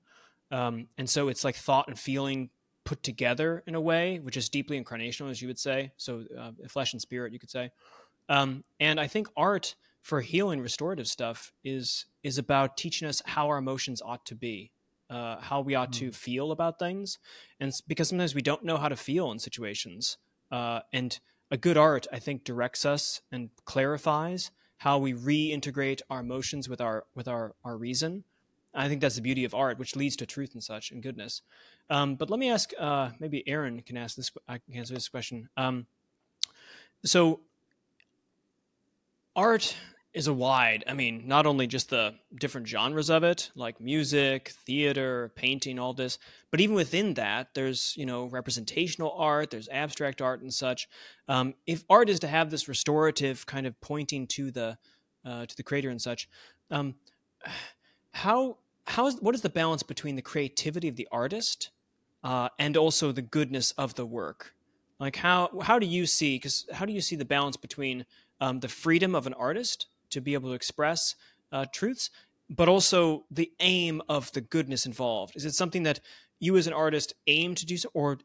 Um, 0.52 0.88
and 0.98 1.10
so 1.10 1.30
it's 1.30 1.46
like 1.46 1.56
thought 1.56 1.88
and 1.88 1.98
feeling 1.98 2.50
put 2.84 3.04
together 3.04 3.64
in 3.68 3.76
a 3.76 3.82
way, 3.82 4.20
which 4.20 4.38
is 4.38 4.50
deeply 4.50 4.82
incarnational, 4.82 5.30
as 5.30 5.42
you 5.42 5.48
would 5.48 5.60
say. 5.60 5.92
So, 5.98 6.26
uh, 6.38 6.52
flesh 6.68 6.94
and 6.94 7.02
spirit, 7.02 7.34
you 7.34 7.40
could 7.40 7.52
say. 7.52 7.72
Um, 8.30 8.64
and 8.80 9.00
I 9.00 9.08
think 9.08 9.28
art 9.36 9.76
for 10.02 10.22
healing, 10.22 10.62
restorative 10.62 11.08
stuff 11.08 11.52
is 11.64 12.06
is 12.24 12.38
about 12.38 12.78
teaching 12.78 13.08
us 13.08 13.22
how 13.26 13.48
our 13.48 13.58
emotions 13.58 14.02
ought 14.02 14.26
to 14.28 14.36
be, 14.36 14.72
uh, 15.10 15.40
how 15.40 15.62
we 15.62 15.76
ought 15.76 15.92
mm. 15.92 16.00
to 16.00 16.12
feel 16.12 16.52
about 16.52 16.80
things, 16.80 17.20
and 17.60 17.72
because 17.88 18.10
sometimes 18.10 18.34
we 18.34 18.42
don't 18.42 18.64
know 18.64 18.78
how 18.78 18.90
to 18.90 18.96
feel 18.96 19.32
in 19.32 19.40
situations. 19.40 20.18
Uh, 20.52 20.82
and 20.92 21.20
a 21.50 21.58
good 21.58 21.78
art, 21.78 22.08
I 22.12 22.20
think, 22.20 22.44
directs 22.44 22.86
us 22.86 23.22
and 23.32 23.50
clarifies 23.66 24.52
how 24.78 24.98
we 24.98 25.14
reintegrate 25.14 26.02
our 26.10 26.22
emotions 26.22 26.68
with 26.68 26.82
our 26.82 27.06
with 27.14 27.28
our 27.28 27.54
our 27.64 27.78
reason. 27.78 28.24
I 28.74 28.88
think 28.88 29.02
that's 29.02 29.16
the 29.16 29.22
beauty 29.22 29.44
of 29.44 29.54
art, 29.54 29.78
which 29.78 29.96
leads 29.96 30.16
to 30.18 30.26
truth 30.26 30.54
and 30.54 30.64
such 30.64 30.92
and 30.92 31.04
goodness. 31.04 31.42
Um, 31.90 32.16
but 32.16 32.30
let 32.30 32.40
me 32.40 32.50
ask, 32.50 32.72
uh, 32.80 33.12
maybe 33.20 33.48
Erin 33.48 33.82
can 33.82 33.98
ask 33.98 34.16
this. 34.16 34.32
I 34.48 34.60
can 34.60 34.76
answer 34.76 34.94
this 34.94 35.10
question. 35.10 35.50
Um, 35.58 35.86
so, 37.04 37.42
art 39.36 39.76
is 40.14 40.28
a 40.28 40.34
wide. 40.34 40.84
I 40.88 40.94
mean, 40.94 41.24
not 41.26 41.46
only 41.46 41.68
just 41.68 41.90
the 41.90 42.16
different 42.40 42.68
genres 42.68 43.10
of 43.10 43.24
it, 43.24 43.50
like 43.56 43.80
music, 43.80 44.50
theater, 44.66 45.32
painting, 45.36 45.80
all 45.80 45.94
this, 45.94 46.20
but 46.50 46.60
even 46.60 46.76
within 46.76 47.14
that, 47.16 47.54
there's 47.54 47.96
you 47.98 48.06
know 48.06 48.26
representational 48.26 49.14
art, 49.18 49.52
there's 49.52 49.70
abstract 49.70 50.22
art 50.22 50.42
and 50.42 50.54
such. 50.54 50.90
Um, 51.28 51.54
if 51.66 51.84
art 51.90 52.10
is 52.10 52.20
to 52.22 52.28
have 52.28 52.50
this 52.50 52.68
restorative 52.68 53.46
kind 53.46 53.66
of 53.66 53.80
pointing 53.82 54.28
to 54.28 54.52
the 54.52 54.78
uh, 55.26 55.46
to 55.46 55.56
the 55.56 55.64
creator 55.64 55.90
and 55.90 56.02
such, 56.02 56.28
um, 56.70 56.96
how 58.14 58.58
how 58.86 59.08
is 59.08 59.16
what 59.22 59.36
is 59.36 59.42
the 59.42 59.50
balance 59.50 59.84
between 59.84 60.16
the 60.16 60.22
creativity 60.22 60.88
of 60.88 60.96
the 60.96 61.08
artist 61.12 61.70
uh, 62.24 62.50
and 62.60 62.78
also 62.78 63.12
the 63.12 63.22
goodness 63.22 63.72
of 63.72 63.96
the 63.96 64.06
work. 64.06 64.54
Like 65.00 65.16
how 65.16 65.50
how 65.62 65.80
do 65.80 65.88
you 65.88 66.06
see? 66.06 66.36
Because 66.36 66.68
how 66.72 66.86
do 66.86 66.94
you 66.94 67.02
see 67.02 67.16
the 67.16 67.26
balance 67.26 67.58
between 67.58 68.06
um, 68.40 68.60
the 68.60 68.68
freedom 68.68 69.16
of 69.16 69.28
an 69.28 69.34
artist 69.34 69.88
to 70.12 70.22
be 70.22 70.34
able 70.34 70.50
to 70.50 70.56
express 70.56 71.16
uh, 71.52 71.66
truths, 71.74 72.10
but 72.50 72.70
also 72.70 73.26
the 73.32 73.52
aim 73.60 74.02
of 74.08 74.32
the 74.34 74.42
goodness 74.42 74.86
involved? 74.86 75.36
Is 75.36 75.46
it 75.46 75.54
something 75.54 75.84
that 75.84 76.02
you 76.40 76.56
as 76.58 76.68
an 76.68 76.74
artist 76.74 77.14
aim 77.28 77.56
to 77.56 77.66
do, 77.66 77.78
or 77.94 78.20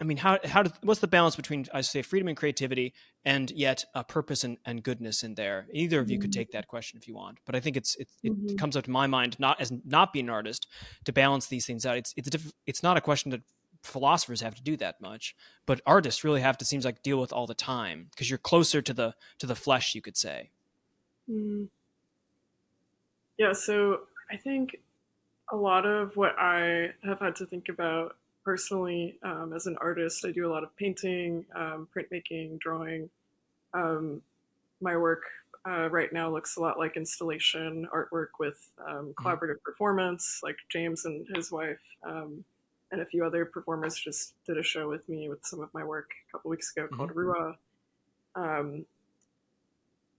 I 0.00 0.04
mean, 0.04 0.16
how 0.16 0.38
how 0.44 0.62
do, 0.62 0.70
what's 0.82 1.00
the 1.00 1.06
balance 1.06 1.36
between 1.36 1.66
I 1.72 1.80
say 1.82 2.02
freedom 2.02 2.28
and 2.28 2.36
creativity, 2.36 2.94
and 3.24 3.50
yet 3.50 3.84
a 3.94 4.02
purpose 4.02 4.44
and, 4.44 4.58
and 4.64 4.82
goodness 4.82 5.22
in 5.22 5.34
there? 5.34 5.66
Either 5.72 6.00
of 6.00 6.10
you 6.10 6.18
could 6.18 6.30
mm-hmm. 6.30 6.40
take 6.40 6.52
that 6.52 6.68
question 6.68 6.98
if 7.00 7.06
you 7.06 7.14
want, 7.14 7.38
but 7.46 7.54
I 7.54 7.60
think 7.60 7.76
it's 7.76 7.94
it, 7.96 8.08
it 8.22 8.32
mm-hmm. 8.32 8.56
comes 8.56 8.76
up 8.76 8.84
to 8.84 8.90
my 8.90 9.06
mind 9.06 9.38
not 9.38 9.60
as 9.60 9.72
not 9.84 10.12
being 10.12 10.26
an 10.26 10.34
artist 10.34 10.66
to 11.04 11.12
balance 11.12 11.46
these 11.46 11.66
things 11.66 11.86
out. 11.86 11.96
It's 11.96 12.12
it's 12.16 12.28
a 12.28 12.30
diff, 12.30 12.52
it's 12.66 12.82
not 12.82 12.96
a 12.96 13.00
question 13.00 13.30
that 13.30 13.42
philosophers 13.82 14.40
have 14.40 14.54
to 14.54 14.62
do 14.62 14.76
that 14.78 15.00
much, 15.00 15.36
but 15.66 15.80
artists 15.86 16.24
really 16.24 16.40
have 16.40 16.58
to 16.58 16.64
seems 16.64 16.84
like 16.84 17.02
deal 17.02 17.20
with 17.20 17.32
all 17.32 17.46
the 17.46 17.54
time 17.54 18.08
because 18.10 18.28
you're 18.28 18.38
closer 18.38 18.82
to 18.82 18.92
the 18.92 19.14
to 19.38 19.46
the 19.46 19.54
flesh, 19.54 19.94
you 19.94 20.02
could 20.02 20.16
say. 20.16 20.50
Mm. 21.30 21.68
Yeah, 23.38 23.52
so 23.52 24.00
I 24.30 24.36
think 24.36 24.76
a 25.52 25.56
lot 25.56 25.84
of 25.86 26.16
what 26.16 26.36
I 26.38 26.90
have 27.04 27.20
had 27.20 27.36
to 27.36 27.46
think 27.46 27.68
about 27.68 28.16
personally 28.44 29.18
um, 29.22 29.52
as 29.54 29.66
an 29.66 29.76
artist. 29.80 30.24
I 30.24 30.30
do 30.30 30.46
a 30.46 30.52
lot 30.52 30.62
of 30.62 30.76
painting, 30.76 31.44
um, 31.54 31.88
printmaking, 31.94 32.58
drawing. 32.60 33.08
Um, 33.72 34.22
my 34.80 34.96
work 34.96 35.22
uh, 35.66 35.88
right 35.90 36.12
now 36.12 36.30
looks 36.30 36.56
a 36.56 36.60
lot 36.60 36.78
like 36.78 36.96
installation 36.96 37.88
artwork 37.94 38.38
with 38.38 38.68
um, 38.86 39.12
mm-hmm. 39.16 39.26
collaborative 39.26 39.62
performance, 39.62 40.40
like 40.42 40.56
James 40.68 41.06
and 41.06 41.26
his 41.34 41.50
wife 41.50 41.78
um, 42.02 42.44
and 42.92 43.00
a 43.00 43.06
few 43.06 43.24
other 43.24 43.44
performers 43.44 43.96
just 43.96 44.34
did 44.46 44.58
a 44.58 44.62
show 44.62 44.88
with 44.88 45.08
me 45.08 45.28
with 45.28 45.44
some 45.44 45.60
of 45.60 45.72
my 45.72 45.84
work 45.84 46.10
a 46.28 46.32
couple 46.32 46.50
weeks 46.50 46.72
ago 46.76 46.86
mm-hmm. 46.86 46.96
called 46.96 47.10
Ruah. 47.10 47.56
Um, 48.36 48.84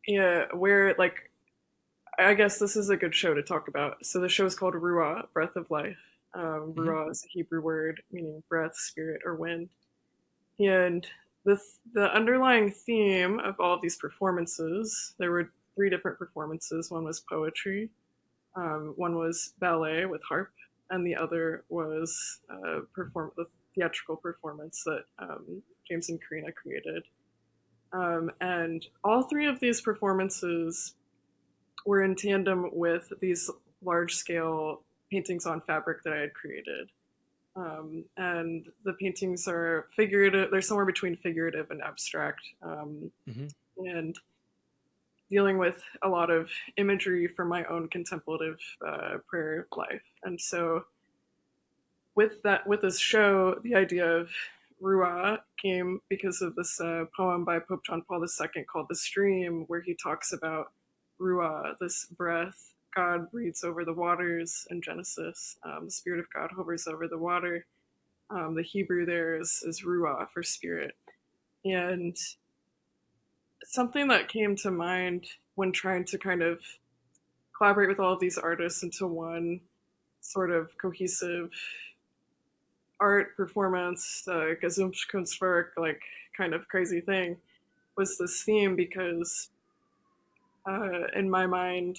yeah, 0.07 0.45
where 0.53 0.95
like 0.97 1.31
I 2.17 2.33
guess 2.33 2.59
this 2.59 2.75
is 2.75 2.89
a 2.89 2.97
good 2.97 3.13
show 3.13 3.33
to 3.33 3.43
talk 3.43 3.67
about. 3.67 4.05
So 4.05 4.19
the 4.19 4.29
show 4.29 4.45
is 4.45 4.55
called 4.55 4.73
Ruah, 4.73 5.25
Breath 5.33 5.55
of 5.55 5.69
Life, 5.69 5.97
um, 6.35 6.73
mm-hmm. 6.73 6.81
Ruah 6.81 7.11
is 7.11 7.23
a 7.23 7.29
Hebrew 7.29 7.61
word 7.61 8.01
meaning 8.11 8.43
breath, 8.49 8.75
spirit, 8.75 9.21
or 9.25 9.35
wind. 9.35 9.69
And 10.59 11.05
the, 11.45 11.59
the 11.93 12.13
underlying 12.13 12.71
theme 12.71 13.39
of 13.39 13.59
all 13.59 13.73
of 13.73 13.81
these 13.81 13.97
performances, 13.97 15.13
there 15.17 15.31
were 15.31 15.51
three 15.75 15.89
different 15.89 16.17
performances. 16.17 16.91
One 16.91 17.05
was 17.05 17.21
poetry, 17.21 17.89
um, 18.55 18.93
one 18.95 19.15
was 19.15 19.53
ballet 19.59 20.05
with 20.05 20.21
harp, 20.27 20.51
and 20.89 21.05
the 21.05 21.15
other 21.15 21.63
was 21.69 22.39
uh, 22.49 22.81
perform 22.93 23.31
the 23.37 23.45
theatrical 23.75 24.15
performance 24.15 24.83
that 24.85 25.03
um, 25.19 25.61
James 25.87 26.09
and 26.09 26.19
Karina 26.27 26.51
created. 26.51 27.03
Um, 27.93 28.31
and 28.41 28.85
all 29.03 29.23
three 29.23 29.47
of 29.47 29.59
these 29.59 29.81
performances 29.81 30.95
were 31.85 32.03
in 32.03 32.15
tandem 32.15 32.69
with 32.73 33.11
these 33.21 33.49
large 33.83 34.15
scale 34.15 34.81
paintings 35.15 35.45
on 35.45 35.61
fabric 35.61 36.03
that 36.03 36.11
I 36.11 36.17
had 36.17 36.33
created. 36.33 36.89
Um, 37.55 38.03
and 38.17 38.67
the 38.83 38.91
paintings 38.93 39.47
are 39.47 39.87
figurative, 39.95 40.51
they're 40.51 40.61
somewhere 40.61 40.85
between 40.85 41.15
figurative 41.15 41.71
and 41.71 41.81
abstract. 41.81 42.41
Um, 42.61 43.09
mm-hmm. 43.29 43.45
And 43.77 44.19
dealing 45.29 45.57
with 45.57 45.81
a 46.03 46.09
lot 46.09 46.29
of 46.29 46.49
imagery 46.75 47.27
for 47.29 47.45
my 47.45 47.63
own 47.65 47.87
contemplative 47.87 48.57
uh, 48.85 49.19
prayer 49.25 49.67
life. 49.77 50.03
And 50.23 50.39
so 50.39 50.83
with 52.15 52.43
that, 52.43 52.67
with 52.67 52.81
this 52.81 52.99
show, 52.99 53.57
the 53.63 53.73
idea 53.73 54.05
of 54.05 54.29
Ruah 54.83 55.39
came 55.61 56.01
because 56.09 56.41
of 56.41 56.55
this 56.55 56.81
uh, 56.81 57.05
poem 57.15 57.45
by 57.45 57.59
Pope 57.59 57.85
John 57.85 58.01
Paul 58.05 58.21
II 58.21 58.63
called 58.65 58.87
The 58.89 58.95
Stream, 58.95 59.63
where 59.67 59.81
he 59.81 59.95
talks 59.95 60.33
about 60.33 60.73
Ruah, 61.21 61.77
this 61.79 62.05
breath 62.17 62.74
God 62.95 63.31
breathes 63.31 63.63
over 63.63 63.83
the 63.85 63.93
waters 63.93 64.65
in 64.71 64.81
Genesis. 64.81 65.57
Um, 65.63 65.85
the 65.85 65.91
Spirit 65.91 66.19
of 66.19 66.25
God 66.33 66.51
hovers 66.55 66.87
over 66.87 67.07
the 67.07 67.17
water. 67.17 67.65
Um, 68.29 68.55
the 68.55 68.63
Hebrew 68.63 69.05
there 69.05 69.39
is, 69.39 69.61
is 69.65 69.83
ruah 69.83 70.29
for 70.33 70.43
spirit. 70.43 70.95
And 71.63 72.15
something 73.63 74.07
that 74.07 74.29
came 74.29 74.55
to 74.57 74.71
mind 74.71 75.25
when 75.55 75.71
trying 75.71 76.05
to 76.05 76.17
kind 76.17 76.41
of 76.41 76.59
collaborate 77.57 77.89
with 77.89 77.99
all 77.99 78.13
of 78.13 78.19
these 78.19 78.37
artists 78.37 78.83
into 78.83 79.07
one 79.07 79.59
sort 80.21 80.51
of 80.51 80.69
cohesive 80.81 81.51
art 82.99 83.35
performance, 83.35 84.23
uh, 84.27 84.53
Gesamtkunstwerk, 84.61 85.69
like 85.77 86.01
kind 86.35 86.53
of 86.53 86.67
crazy 86.67 87.01
thing 87.01 87.37
was 87.97 88.17
this 88.17 88.43
theme 88.43 88.75
because 88.75 89.49
uh, 90.67 91.07
in 91.15 91.29
my 91.29 91.45
mind, 91.45 91.97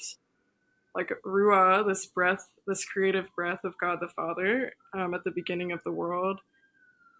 like 0.96 1.12
Ruah, 1.26 1.86
this 1.86 2.06
breath, 2.06 2.48
this 2.66 2.86
creative 2.86 3.28
breath 3.36 3.60
of 3.64 3.76
God 3.78 3.98
the 4.00 4.08
Father 4.08 4.72
um, 4.94 5.12
at 5.12 5.24
the 5.24 5.30
beginning 5.30 5.70
of 5.70 5.84
the 5.84 5.92
world, 5.92 6.40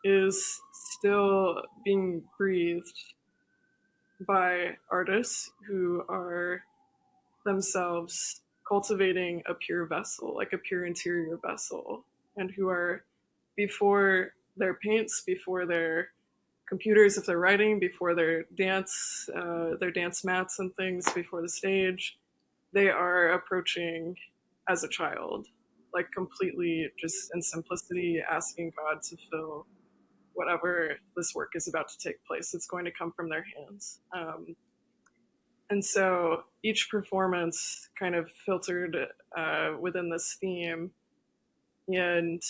is 0.02 0.58
still 0.72 1.62
being 1.84 2.22
breathed 2.38 2.98
by 4.26 4.76
artists 4.90 5.50
who 5.68 6.02
are 6.08 6.62
themselves 7.44 8.40
cultivating 8.66 9.42
a 9.46 9.52
pure 9.52 9.84
vessel, 9.84 10.34
like 10.34 10.54
a 10.54 10.58
pure 10.58 10.86
interior 10.86 11.38
vessel, 11.46 12.02
and 12.38 12.50
who 12.50 12.68
are 12.68 13.04
before 13.56 14.32
their 14.56 14.74
paints, 14.74 15.22
before 15.26 15.66
their 15.66 16.08
computers, 16.66 17.18
if 17.18 17.26
they're 17.26 17.38
writing, 17.38 17.78
before 17.78 18.14
their 18.14 18.44
dance, 18.56 19.28
uh, 19.36 19.76
their 19.78 19.90
dance 19.90 20.24
mats 20.24 20.60
and 20.60 20.74
things, 20.76 21.12
before 21.12 21.42
the 21.42 21.48
stage, 21.48 22.16
they 22.76 22.90
are 22.90 23.30
approaching 23.30 24.14
as 24.68 24.84
a 24.84 24.88
child, 24.88 25.46
like 25.94 26.12
completely 26.12 26.86
just 27.00 27.30
in 27.34 27.40
simplicity, 27.40 28.22
asking 28.30 28.70
God 28.76 29.02
to 29.04 29.16
fill 29.30 29.66
whatever 30.34 30.96
this 31.16 31.34
work 31.34 31.52
is 31.54 31.68
about 31.68 31.88
to 31.88 31.98
take 31.98 32.22
place. 32.26 32.52
It's 32.52 32.66
going 32.66 32.84
to 32.84 32.90
come 32.90 33.12
from 33.12 33.30
their 33.30 33.46
hands. 33.56 34.00
Um, 34.14 34.54
and 35.70 35.82
so 35.82 36.42
each 36.62 36.90
performance 36.90 37.88
kind 37.98 38.14
of 38.14 38.30
filtered 38.44 38.94
uh, 39.34 39.70
within 39.80 40.10
this 40.10 40.36
theme 40.38 40.90
and 41.88 42.42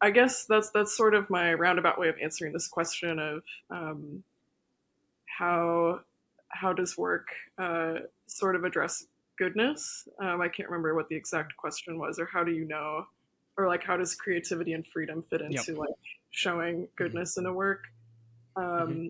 i 0.00 0.10
guess 0.10 0.46
that's 0.46 0.70
that's 0.70 0.96
sort 0.96 1.14
of 1.14 1.28
my 1.28 1.52
roundabout 1.52 1.98
way 1.98 2.08
of 2.08 2.14
answering 2.22 2.52
this 2.52 2.66
question 2.66 3.18
of 3.18 3.42
um, 3.70 4.22
how 5.26 6.00
how 6.48 6.72
does 6.72 6.96
work 6.96 7.28
uh, 7.58 7.94
sort 8.26 8.56
of 8.56 8.64
address 8.64 9.06
goodness 9.42 10.08
um, 10.20 10.40
i 10.40 10.48
can't 10.48 10.68
remember 10.68 10.94
what 10.94 11.08
the 11.08 11.16
exact 11.16 11.56
question 11.56 11.98
was 11.98 12.18
or 12.18 12.26
how 12.26 12.44
do 12.44 12.52
you 12.52 12.64
know 12.64 13.04
or 13.56 13.66
like 13.66 13.84
how 13.84 13.96
does 13.96 14.14
creativity 14.14 14.72
and 14.72 14.86
freedom 14.86 15.22
fit 15.28 15.40
into 15.40 15.72
yep. 15.72 15.78
like 15.78 15.88
showing 16.30 16.76
mm-hmm. 16.76 16.84
goodness 16.96 17.32
mm-hmm. 17.32 17.46
in 17.46 17.52
a 17.52 17.54
work 17.54 17.84
um, 18.56 18.64
mm-hmm. 18.64 19.06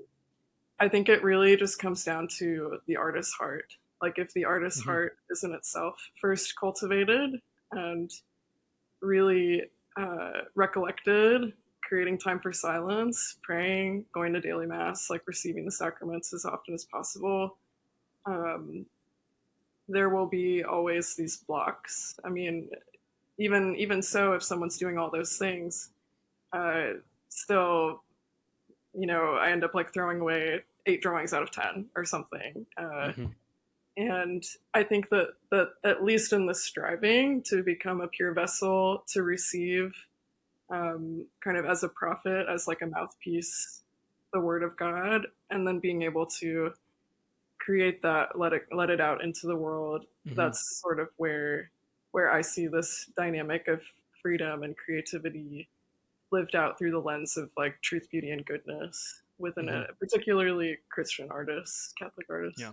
I 0.78 0.88
think 0.88 1.08
it 1.08 1.22
really 1.22 1.56
just 1.56 1.78
comes 1.78 2.04
down 2.04 2.28
to 2.38 2.78
the 2.86 2.96
artist's 2.96 3.34
heart. 3.34 3.76
Like 4.00 4.18
if 4.18 4.32
the 4.32 4.44
artist's 4.44 4.80
mm-hmm. 4.80 4.90
heart 4.90 5.16
is 5.30 5.44
in 5.44 5.52
itself 5.52 5.94
first 6.20 6.58
cultivated 6.58 7.40
and 7.70 8.10
really 9.00 9.62
uh, 9.96 10.32
recollected, 10.54 11.52
creating 11.82 12.18
time 12.18 12.40
for 12.40 12.52
silence, 12.52 13.36
praying, 13.42 14.06
going 14.12 14.32
to 14.32 14.40
daily 14.40 14.66
mass, 14.66 15.08
like 15.08 15.22
receiving 15.26 15.64
the 15.64 15.72
sacraments 15.72 16.32
as 16.32 16.44
often 16.44 16.74
as 16.74 16.84
possible. 16.84 17.58
Um, 18.26 18.86
there 19.92 20.08
will 20.08 20.26
be 20.26 20.64
always 20.64 21.14
these 21.14 21.36
blocks. 21.36 22.18
I 22.24 22.28
mean, 22.28 22.68
even 23.38 23.76
even 23.76 24.02
so, 24.02 24.32
if 24.32 24.42
someone's 24.42 24.78
doing 24.78 24.98
all 24.98 25.10
those 25.10 25.36
things, 25.36 25.90
uh, 26.52 26.94
still, 27.28 28.02
you 28.94 29.06
know, 29.06 29.34
I 29.34 29.50
end 29.50 29.64
up 29.64 29.74
like 29.74 29.92
throwing 29.92 30.20
away 30.20 30.60
eight 30.86 31.02
drawings 31.02 31.32
out 31.32 31.42
of 31.42 31.50
ten 31.50 31.86
or 31.94 32.04
something. 32.04 32.66
Uh, 32.76 32.82
mm-hmm. 32.82 33.26
And 33.96 34.44
I 34.72 34.82
think 34.82 35.10
that 35.10 35.34
that 35.50 35.68
at 35.84 36.02
least 36.02 36.32
in 36.32 36.46
the 36.46 36.54
striving 36.54 37.42
to 37.44 37.62
become 37.62 38.00
a 38.00 38.08
pure 38.08 38.32
vessel 38.32 39.04
to 39.08 39.22
receive, 39.22 39.94
um, 40.70 41.26
kind 41.40 41.58
of 41.58 41.66
as 41.66 41.82
a 41.82 41.88
prophet, 41.88 42.46
as 42.48 42.66
like 42.66 42.80
a 42.80 42.86
mouthpiece, 42.86 43.82
the 44.32 44.40
word 44.40 44.62
of 44.62 44.76
God, 44.78 45.26
and 45.50 45.66
then 45.66 45.78
being 45.78 46.02
able 46.02 46.24
to 46.40 46.72
create 47.64 48.02
that, 48.02 48.38
let 48.38 48.52
it 48.52 48.66
let 48.72 48.90
it 48.90 49.00
out 49.00 49.22
into 49.22 49.46
the 49.46 49.56
world. 49.56 50.04
Mm-hmm. 50.26 50.36
That's 50.36 50.80
sort 50.80 51.00
of 51.00 51.08
where 51.16 51.70
where 52.12 52.30
I 52.30 52.42
see 52.42 52.66
this 52.66 53.10
dynamic 53.16 53.68
of 53.68 53.82
freedom 54.20 54.62
and 54.62 54.76
creativity 54.76 55.68
lived 56.30 56.54
out 56.54 56.78
through 56.78 56.92
the 56.92 56.98
lens 56.98 57.36
of 57.36 57.50
like 57.56 57.80
truth, 57.82 58.08
beauty, 58.10 58.30
and 58.30 58.44
goodness 58.44 59.22
within 59.38 59.66
mm-hmm. 59.66 59.90
a 59.90 59.94
particularly 59.94 60.78
Christian 60.90 61.28
artist, 61.30 61.94
Catholic 61.98 62.26
artist. 62.30 62.58
Yeah. 62.60 62.72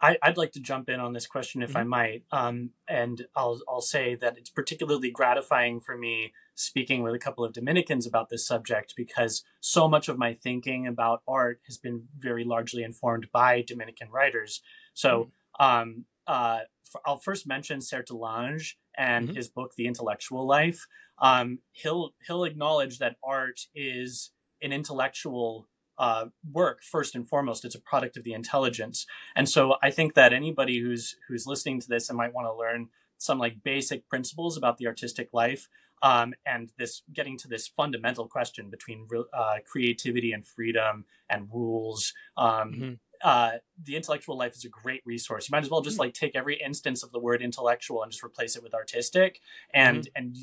I, 0.00 0.16
would 0.26 0.36
like 0.36 0.52
to 0.52 0.60
jump 0.60 0.88
in 0.88 1.00
on 1.00 1.12
this 1.12 1.26
question 1.26 1.62
if 1.62 1.70
mm-hmm. 1.70 1.78
I 1.78 1.84
might, 1.84 2.22
um, 2.30 2.70
and 2.88 3.26
I'll 3.34 3.60
I'll 3.68 3.80
say 3.80 4.14
that 4.16 4.38
it's 4.38 4.50
particularly 4.50 5.10
gratifying 5.10 5.80
for 5.80 5.96
me 5.96 6.32
speaking 6.54 7.02
with 7.02 7.14
a 7.14 7.18
couple 7.18 7.44
of 7.44 7.52
Dominicans 7.52 8.06
about 8.06 8.28
this 8.28 8.46
subject 8.46 8.94
because 8.96 9.44
so 9.60 9.88
much 9.88 10.08
of 10.08 10.18
my 10.18 10.34
thinking 10.34 10.86
about 10.86 11.22
art 11.26 11.60
has 11.66 11.78
been 11.78 12.08
very 12.18 12.44
largely 12.44 12.82
informed 12.82 13.28
by 13.32 13.62
Dominican 13.62 14.10
writers. 14.10 14.62
So 14.94 15.30
mm-hmm. 15.60 15.64
um, 15.64 16.04
uh, 16.26 16.60
I'll 17.04 17.18
first 17.18 17.46
mention 17.46 17.80
Sertillanges 17.80 18.74
and 18.96 19.28
mm-hmm. 19.28 19.36
his 19.36 19.48
book 19.48 19.72
The 19.76 19.86
Intellectual 19.86 20.46
Life. 20.46 20.86
Um, 21.20 21.58
he'll 21.72 22.14
he'll 22.26 22.44
acknowledge 22.44 22.98
that 22.98 23.16
art 23.24 23.60
is 23.74 24.30
an 24.62 24.72
intellectual 24.72 25.68
uh, 25.98 26.26
work 26.52 26.82
first 26.82 27.14
and 27.14 27.28
foremost. 27.28 27.64
It's 27.64 27.74
a 27.74 27.80
product 27.80 28.16
of 28.16 28.24
the 28.24 28.32
intelligence, 28.32 29.06
and 29.36 29.48
so 29.48 29.76
I 29.82 29.90
think 29.90 30.14
that 30.14 30.32
anybody 30.32 30.80
who's 30.80 31.16
who's 31.28 31.46
listening 31.46 31.80
to 31.80 31.88
this 31.88 32.08
and 32.08 32.16
might 32.16 32.34
want 32.34 32.46
to 32.46 32.54
learn 32.54 32.88
some 33.18 33.38
like 33.38 33.62
basic 33.64 34.08
principles 34.08 34.56
about 34.56 34.78
the 34.78 34.86
artistic 34.86 35.28
life 35.32 35.68
um, 36.02 36.34
and 36.46 36.72
this 36.78 37.02
getting 37.12 37.36
to 37.38 37.48
this 37.48 37.68
fundamental 37.68 38.26
question 38.26 38.70
between 38.70 39.06
uh, 39.32 39.56
creativity 39.66 40.32
and 40.32 40.46
freedom 40.46 41.04
and 41.28 41.48
rules. 41.52 42.12
Um, 42.36 42.72
mm-hmm. 42.72 42.92
uh, 43.22 43.52
the 43.82 43.96
intellectual 43.96 44.38
life 44.38 44.54
is 44.54 44.64
a 44.64 44.68
great 44.68 45.02
resource. 45.04 45.48
You 45.48 45.52
might 45.52 45.64
as 45.64 45.70
well 45.70 45.80
just 45.80 45.94
mm-hmm. 45.94 46.02
like 46.02 46.14
take 46.14 46.36
every 46.36 46.60
instance 46.64 47.02
of 47.02 47.12
the 47.12 47.18
word 47.18 47.42
intellectual 47.42 48.02
and 48.02 48.12
just 48.12 48.24
replace 48.24 48.56
it 48.56 48.62
with 48.62 48.74
artistic, 48.74 49.40
and 49.74 50.04
mm-hmm. 50.04 50.08
and 50.16 50.36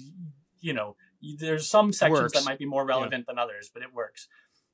you 0.60 0.74
know 0.74 0.96
there's 1.39 1.68
some 1.68 1.91
sections 1.91 2.34
that 2.34 2.46
might 2.46 2.60
be 2.60 2.65
more 2.65 2.86
relevant 2.86 3.26
yeah. 3.28 3.34
than 3.34 3.39
others, 3.39 3.72
but 3.74 3.82
it 3.82 3.94
works. 3.94 4.28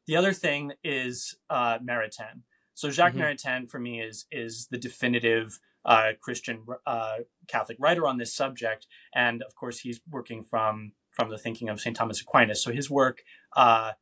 The 0.08 0.16
other 0.16 0.34
thing 0.34 0.74
is 0.84 1.36
uh, 1.50 1.80
Maritain. 1.80 2.42
So 2.74 2.90
Jacques 2.90 3.14
mm-hmm. 3.14 3.22
Maritain 3.22 3.70
for 3.70 3.80
me 3.80 4.02
is 4.02 4.26
is 4.32 4.68
the 4.72 4.78
definitive 4.78 5.60
uh, 5.86 6.12
Christian 6.22 6.66
uh, 6.86 7.18
Catholic 7.48 7.78
writer 7.80 8.08
on 8.08 8.18
this 8.18 8.34
subject, 8.34 8.88
and 9.14 9.42
of 9.44 9.56
course 9.56 9.80
he's 9.80 10.02
working 10.10 10.44
from 10.44 10.94
from 11.12 11.30
the 11.30 11.38
thinking 11.38 11.70
of 11.70 11.82
Saint 11.82 11.96
Thomas 11.96 12.22
Aquinas. 12.22 12.64
So 12.64 12.72
his 12.72 12.90
work, 12.90 13.22
uh, 13.56 13.94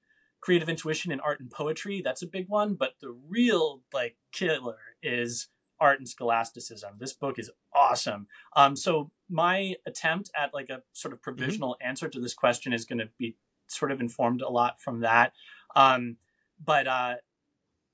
creative 0.42 0.70
intuition 0.70 1.12
in 1.12 1.20
art 1.20 1.40
and 1.40 1.50
poetry, 1.50 2.02
that's 2.04 2.22
a 2.22 2.28
big 2.28 2.48
one. 2.48 2.76
But 2.76 2.94
the 3.02 3.16
real 3.28 3.82
like 3.94 4.18
killer 4.32 4.78
is 5.02 5.48
art 5.80 6.00
and 6.00 6.08
scholasticism. 6.08 6.96
This 7.00 7.14
book 7.14 7.40
is 7.40 7.50
awesome. 7.74 8.28
Um, 8.56 8.76
so 8.76 9.12
my 9.30 9.76
attempt 9.86 10.30
at 10.38 10.54
like 10.54 10.70
a 10.70 10.84
sort 10.94 11.14
of 11.14 11.20
mm-hmm. 11.20 11.24
provisional 11.24 11.72
mm-hmm. 11.72 11.90
answer 11.90 12.10
to 12.10 12.20
this 12.20 12.34
question 12.34 12.74
is 12.74 12.86
going 12.86 13.00
to 13.00 13.10
be 13.18 13.38
sort 13.68 13.92
of 13.92 14.02
informed 14.02 14.42
a 14.42 14.50
lot 14.50 14.80
from 14.80 15.02
that. 15.02 15.34
Um, 15.75 16.17
but 16.63 16.88
uh, 16.88 17.15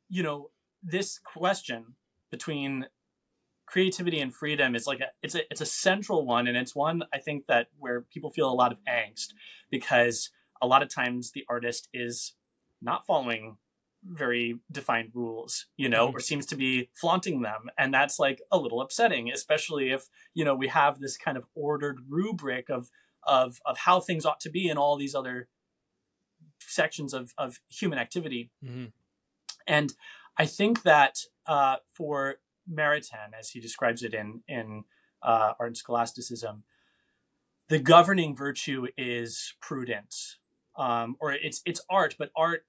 you 0.09 0.23
know, 0.23 0.49
this 0.83 1.19
question 1.19 1.95
between 2.31 2.85
creativity 3.65 4.19
and 4.19 4.33
freedom 4.33 4.75
is 4.75 4.85
like 4.85 4.99
a 4.99 5.07
it's 5.21 5.35
a 5.35 5.41
it's 5.51 5.61
a 5.61 5.65
central 5.65 6.25
one, 6.25 6.47
and 6.47 6.57
it's 6.57 6.75
one 6.75 7.03
I 7.13 7.19
think 7.19 7.45
that 7.47 7.67
where 7.77 8.01
people 8.01 8.29
feel 8.29 8.49
a 8.49 8.53
lot 8.53 8.71
of 8.71 8.77
angst 8.87 9.33
because 9.69 10.29
a 10.61 10.67
lot 10.67 10.81
of 10.81 10.93
times 10.93 11.31
the 11.31 11.45
artist 11.49 11.89
is 11.93 12.33
not 12.81 13.05
following 13.05 13.57
very 14.07 14.59
defined 14.71 15.09
rules, 15.13 15.65
you 15.77 15.89
know, 15.89 16.07
mm-hmm. 16.07 16.17
or 16.17 16.19
seems 16.19 16.45
to 16.45 16.55
be 16.55 16.89
flaunting 16.93 17.41
them. 17.41 17.69
And 17.77 17.93
that's 17.93 18.19
like 18.19 18.41
a 18.51 18.57
little 18.57 18.81
upsetting, 18.81 19.31
especially 19.31 19.91
if, 19.91 20.05
you 20.33 20.45
know, 20.45 20.53
we 20.55 20.67
have 20.67 20.99
this 20.99 21.17
kind 21.17 21.37
of 21.37 21.45
ordered 21.55 21.97
rubric 22.07 22.69
of 22.69 22.89
of 23.23 23.59
of 23.65 23.77
how 23.79 23.99
things 23.99 24.25
ought 24.25 24.39
to 24.41 24.51
be 24.51 24.69
in 24.69 24.77
all 24.77 24.97
these 24.97 25.15
other 25.15 25.47
sections 26.67 27.13
of, 27.13 27.33
of 27.37 27.59
human 27.69 27.99
activity. 27.99 28.51
Mm-hmm. 28.63 28.85
And 29.67 29.93
I 30.37 30.45
think 30.45 30.83
that 30.83 31.19
uh, 31.47 31.77
for 31.87 32.35
Maritain, 32.71 33.33
as 33.37 33.49
he 33.49 33.59
describes 33.59 34.03
it 34.03 34.13
in 34.13 34.41
in 34.47 34.83
uh, 35.21 35.53
art 35.59 35.69
and 35.69 35.77
scholasticism, 35.77 36.63
the 37.69 37.79
governing 37.79 38.35
virtue 38.35 38.87
is 38.97 39.53
prudence, 39.59 40.37
um, 40.77 41.15
or 41.19 41.31
it's 41.31 41.61
it's 41.65 41.81
art, 41.89 42.15
but 42.17 42.31
art 42.35 42.65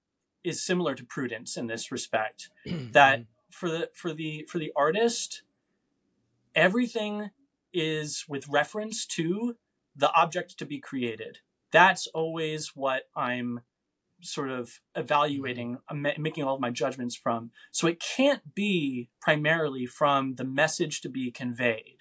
is 0.47 0.63
similar 0.63 0.95
to 0.95 1.05
prudence 1.05 1.57
in 1.57 1.67
this 1.67 1.91
respect 1.91 2.51
that 2.93 3.25
for 3.51 3.69
the 3.69 3.91
for 3.95 4.13
the 4.13 4.47
for 4.49 4.59
the 4.59 4.73
artist 4.77 5.43
everything 6.55 7.31
is 7.73 8.25
with 8.29 8.49
reference 8.49 9.07
to 9.07 9.57
the 9.95 10.13
object 10.15 10.59
to 10.59 10.65
be 10.65 10.79
created 10.79 11.39
that's 11.73 12.07
always 12.09 12.77
what 12.77 13.05
i'm 13.17 13.61
sort 14.21 14.51
of 14.51 14.81
evaluating 14.95 15.79
mm-hmm. 15.91 16.23
making 16.23 16.45
all 16.45 16.55
of 16.57 16.61
my 16.61 16.71
judgments 16.71 17.17
from. 17.17 17.51
So 17.71 17.87
it 17.87 18.01
can't 18.01 18.55
be 18.55 19.11
primarily 19.21 19.87
from 19.87 20.35
the 20.35 20.45
message 20.45 21.01
to 21.03 21.09
be 21.09 21.31
conveyed. 21.31 21.99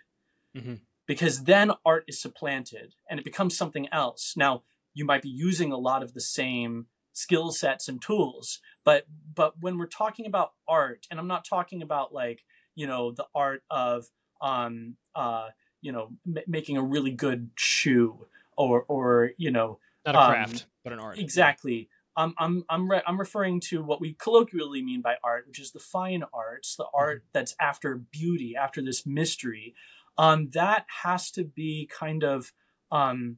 Mm-hmm. 0.56 0.76
because 1.06 1.44
then 1.44 1.72
art 1.86 2.06
is 2.08 2.22
supplanted 2.22 2.96
and 3.10 3.20
it 3.20 3.26
becomes 3.26 3.58
something 3.58 3.90
else. 3.92 4.36
Now 4.38 4.64
you 4.94 5.04
might 5.04 5.22
be 5.22 5.30
using 5.30 5.74
a 5.74 5.78
lot 5.78 6.02
of 6.02 6.14
the 6.14 6.22
same 6.22 6.88
skill 7.14 7.52
sets 7.52 7.88
and 7.88 8.02
tools 8.02 8.60
but 8.84 9.06
but 9.34 9.54
when 9.62 9.78
we're 9.78 9.86
talking 9.86 10.26
about 10.26 10.52
art 10.68 11.08
and 11.10 11.18
i'm 11.18 11.28
not 11.28 11.46
talking 11.46 11.82
about 11.82 12.14
like 12.14 12.44
you 12.76 12.86
know 12.86 13.12
the 13.12 13.26
art 13.34 13.64
of 13.72 14.06
um 14.42 14.98
uh 15.16 15.48
you 15.82 15.94
know 15.94 16.10
m- 16.28 16.44
making 16.46 16.76
a 16.76 16.84
really 16.84 17.12
good 17.12 17.50
shoe 17.56 18.28
or 18.58 18.84
or 18.90 19.32
you 19.38 19.50
know 19.50 19.80
not 20.06 20.16
a 20.16 20.20
um, 20.20 20.30
craft 20.30 20.66
but 20.84 20.92
an 20.92 21.00
art 21.00 21.18
exactly 21.18 21.88
I'm 22.18 22.34
I'm 22.38 22.64
I'm 22.70 22.90
re- 22.90 23.04
I'm 23.06 23.20
referring 23.20 23.60
to 23.70 23.84
what 23.84 24.02
we 24.02 24.14
colloquially 24.14 24.82
mean 24.84 25.02
by 25.02 25.16
art, 25.24 25.48
which 25.48 25.60
is 25.60 25.72
the 25.72 25.80
fine 25.80 26.24
arts, 26.34 26.76
the 26.76 26.88
art 26.94 27.20
Mm-hmm. 27.20 27.28
that's 27.34 27.56
after 27.60 27.96
beauty, 27.96 28.56
after 28.56 28.82
this 28.82 29.06
mystery. 29.06 29.76
Um, 30.18 30.50
that 30.54 30.86
has 31.04 31.30
to 31.32 31.44
be 31.44 31.90
kind 31.92 32.24
of 32.24 32.54
um, 32.92 33.38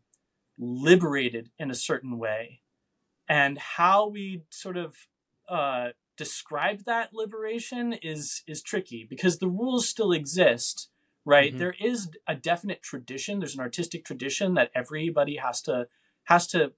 liberated 0.57 1.49
in 1.59 1.71
a 1.71 1.75
certain 1.75 2.17
way, 2.17 2.61
and 3.27 3.57
how 3.57 4.07
we 4.09 4.43
sort 4.49 4.77
of 4.77 4.95
uh, 5.49 5.89
describe 6.17 6.83
that 6.85 7.13
liberation 7.13 7.93
is 7.93 8.43
is 8.47 8.61
tricky 8.61 9.05
because 9.09 9.39
the 9.39 9.47
rules 9.47 9.87
still 9.89 10.11
exist, 10.11 10.89
right? 11.25 11.53
Mhm. 11.53 11.57
There 11.57 11.75
is 11.79 12.09
a 12.27 12.35
definite 12.35 12.81
tradition. 12.83 13.39
There's 13.39 13.55
an 13.55 13.61
artistic 13.61 14.05
tradition 14.05 14.53
that 14.55 14.71
everybody 14.75 15.37
has 15.37 15.61
to 15.63 15.87
has 16.25 16.47
to 16.47 16.73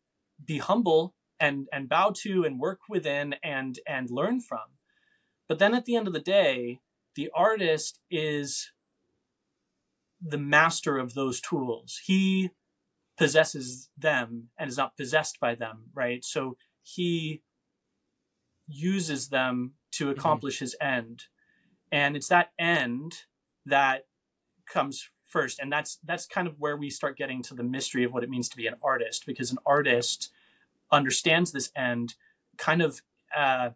be 0.46 0.60
humble 0.60 1.16
and 1.40 1.68
and 1.72 1.90
bow 1.90 2.12
to 2.22 2.44
and 2.44 2.60
work 2.60 2.82
within 2.90 3.36
and 3.44 3.80
and 3.88 4.10
learn 4.10 4.42
from. 4.42 4.78
But 5.48 5.60
then 5.60 5.74
at 5.74 5.86
the 5.86 5.96
end 5.96 6.08
of 6.08 6.14
the 6.14 6.20
day 6.20 6.80
the 7.16 7.30
artist 7.36 8.00
is 8.10 8.72
the 10.22 10.38
master 10.38 10.98
of 10.98 11.14
those 11.14 11.42
tools. 11.42 12.02
He 12.06 12.52
possesses 13.18 13.90
them 13.98 14.50
and 14.58 14.70
is 14.70 14.78
not 14.78 14.96
possessed 14.98 15.40
by 15.40 15.56
them 15.56 15.86
right? 15.94 16.24
So 16.24 16.58
he 16.82 17.42
uses 18.70 19.30
them 19.30 19.74
to 19.92 20.06
mm-hmm. 20.06 20.20
accomplish 20.20 20.60
his 20.60 20.76
end. 20.80 21.24
And 21.92 22.16
it's 22.16 22.28
that 22.28 22.52
end 22.60 23.24
that 23.66 24.06
comes 24.72 25.10
first. 25.28 25.60
And 25.60 25.72
that's 25.72 26.00
that's 26.06 26.26
kind 26.26 26.48
of 26.48 26.56
where 26.60 26.78
we 26.78 26.90
start 26.90 27.18
getting 27.18 27.42
to 27.44 27.56
the 27.56 27.64
mystery 27.64 28.04
of 28.04 28.14
what 28.14 28.24
it 28.24 28.30
means 28.30 28.50
to 28.50 28.58
be 28.58 28.68
an 28.68 28.76
artist 28.84 29.26
because 29.26 29.52
an 29.52 29.58
artist 29.66 30.32
understands 30.92 31.52
this 31.52 31.72
end 31.76 32.16
kind 32.58 32.82
of 32.82 33.02
uh, 33.36 33.70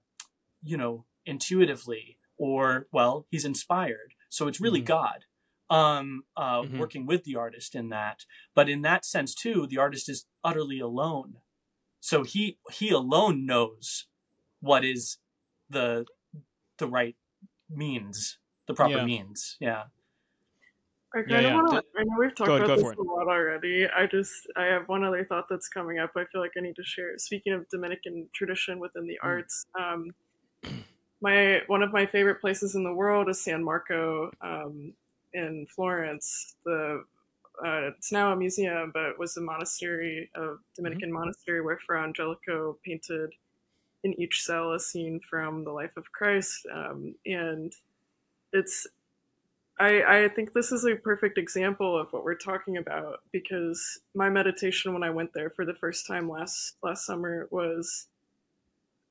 you 0.64 0.78
know 0.78 1.06
intuitively 1.26 2.18
or 2.38 2.88
well 2.92 3.26
he's 3.30 3.46
inspired 3.46 4.14
so 4.30 4.48
it's 4.48 4.60
really 4.62 4.82
Mhm. 4.82 4.86
god 4.86 5.26
um, 5.70 6.26
uh, 6.36 6.62
Mhm. 6.64 6.78
working 6.78 7.06
with 7.06 7.24
the 7.24 7.36
artist 7.36 7.74
in 7.76 7.90
that 7.90 8.26
but 8.54 8.70
in 8.70 8.82
that 8.82 9.06
sense 9.06 9.34
too 9.34 9.66
the 9.68 9.78
artist 9.78 10.10
is 10.10 10.26
utterly 10.44 10.80
alone 10.80 11.38
so 12.00 12.24
he 12.24 12.58
he 12.72 12.90
alone 12.90 13.46
knows 13.46 14.08
what 14.60 14.84
is 14.84 15.18
the 15.70 16.06
the 16.78 16.88
right 16.88 17.16
means 17.70 18.38
the 18.68 18.74
proper 18.74 18.98
Yeah. 19.00 19.06
means 19.06 19.58
yeah 19.60 19.86
I 21.16 21.22
kind 21.22 21.30
Yeah, 21.30 21.40
of 21.46 21.52
yeah. 21.52 21.54
Wanna, 21.54 21.84
I 21.96 22.04
know 22.04 22.18
we've 22.18 22.36
talked 22.36 22.58
ahead, 22.58 22.60
about 22.60 22.74
this 22.76 22.92
a 22.98 23.02
lot 23.04 23.28
already. 23.28 23.88
I 23.88 24.08
just 24.08 24.48
I 24.56 24.66
have 24.66 24.88
one 24.88 25.04
other 25.04 25.24
thought 25.26 25.46
that's 25.50 25.70
coming 25.70 26.00
up. 26.00 26.12
I 26.16 26.26
feel 26.26 26.42
like 26.42 26.54
I 26.58 26.62
need 26.62 26.76
to 26.78 26.84
share. 26.84 27.18
Speaking 27.20 27.54
of 27.54 27.70
Dominican 27.70 28.30
tradition 28.34 28.80
within 28.80 29.06
the 29.06 29.20
Mm. 29.24 29.44
arts, 29.44 29.66
um, 29.80 30.16
my 31.22 31.62
one 31.68 31.84
of 31.84 31.92
my 31.92 32.06
favorite 32.06 32.42
places 32.42 32.76
in 32.76 32.84
the 32.84 32.94
world 32.94 33.30
is 33.30 33.42
San 33.44 33.64
Marco 33.64 34.32
um, 34.42 34.94
in 35.34 35.66
Florence. 35.68 36.56
The 36.66 37.04
uh, 37.66 37.92
it's 37.98 38.12
now 38.12 38.34
a 38.34 38.36
museum, 38.36 38.92
but 38.94 39.06
it 39.12 39.20
was 39.20 39.38
a 39.38 39.42
monastery, 39.42 40.30
a 40.36 40.56
Dominican 40.76 41.12
Mm-hmm. 41.12 41.14
monastery 41.14 41.62
where 41.62 41.78
Fra 41.80 42.04
Angelico 42.04 42.80
painted 42.84 43.34
in 44.04 44.20
each 44.22 44.44
cell 44.44 44.74
a 44.74 44.80
scene 44.80 45.20
from 45.30 45.64
the 45.66 45.72
life 45.72 45.98
of 45.98 46.12
Christ, 46.12 46.66
um, 46.74 47.16
and 47.26 47.74
it's 48.54 48.88
I, 49.80 50.24
I 50.26 50.30
think 50.30 50.54
this 50.54 50.72
is 50.72 50.86
a 50.86 50.96
perfect 50.96 51.38
example 51.38 52.00
of 52.00 52.14
what 52.14 52.24
we're 52.24 52.36
talking 52.36 52.78
about 52.78 53.22
because 53.32 54.00
my 54.14 54.30
meditation 54.30 54.94
when 54.94 55.04
I 55.04 55.10
went 55.10 55.34
there 55.34 55.50
for 55.50 55.66
the 55.66 55.74
first 55.74 56.06
time 56.06 56.30
last 56.30 56.78
last 56.84 57.06
summer 57.06 57.48
was 57.52 58.08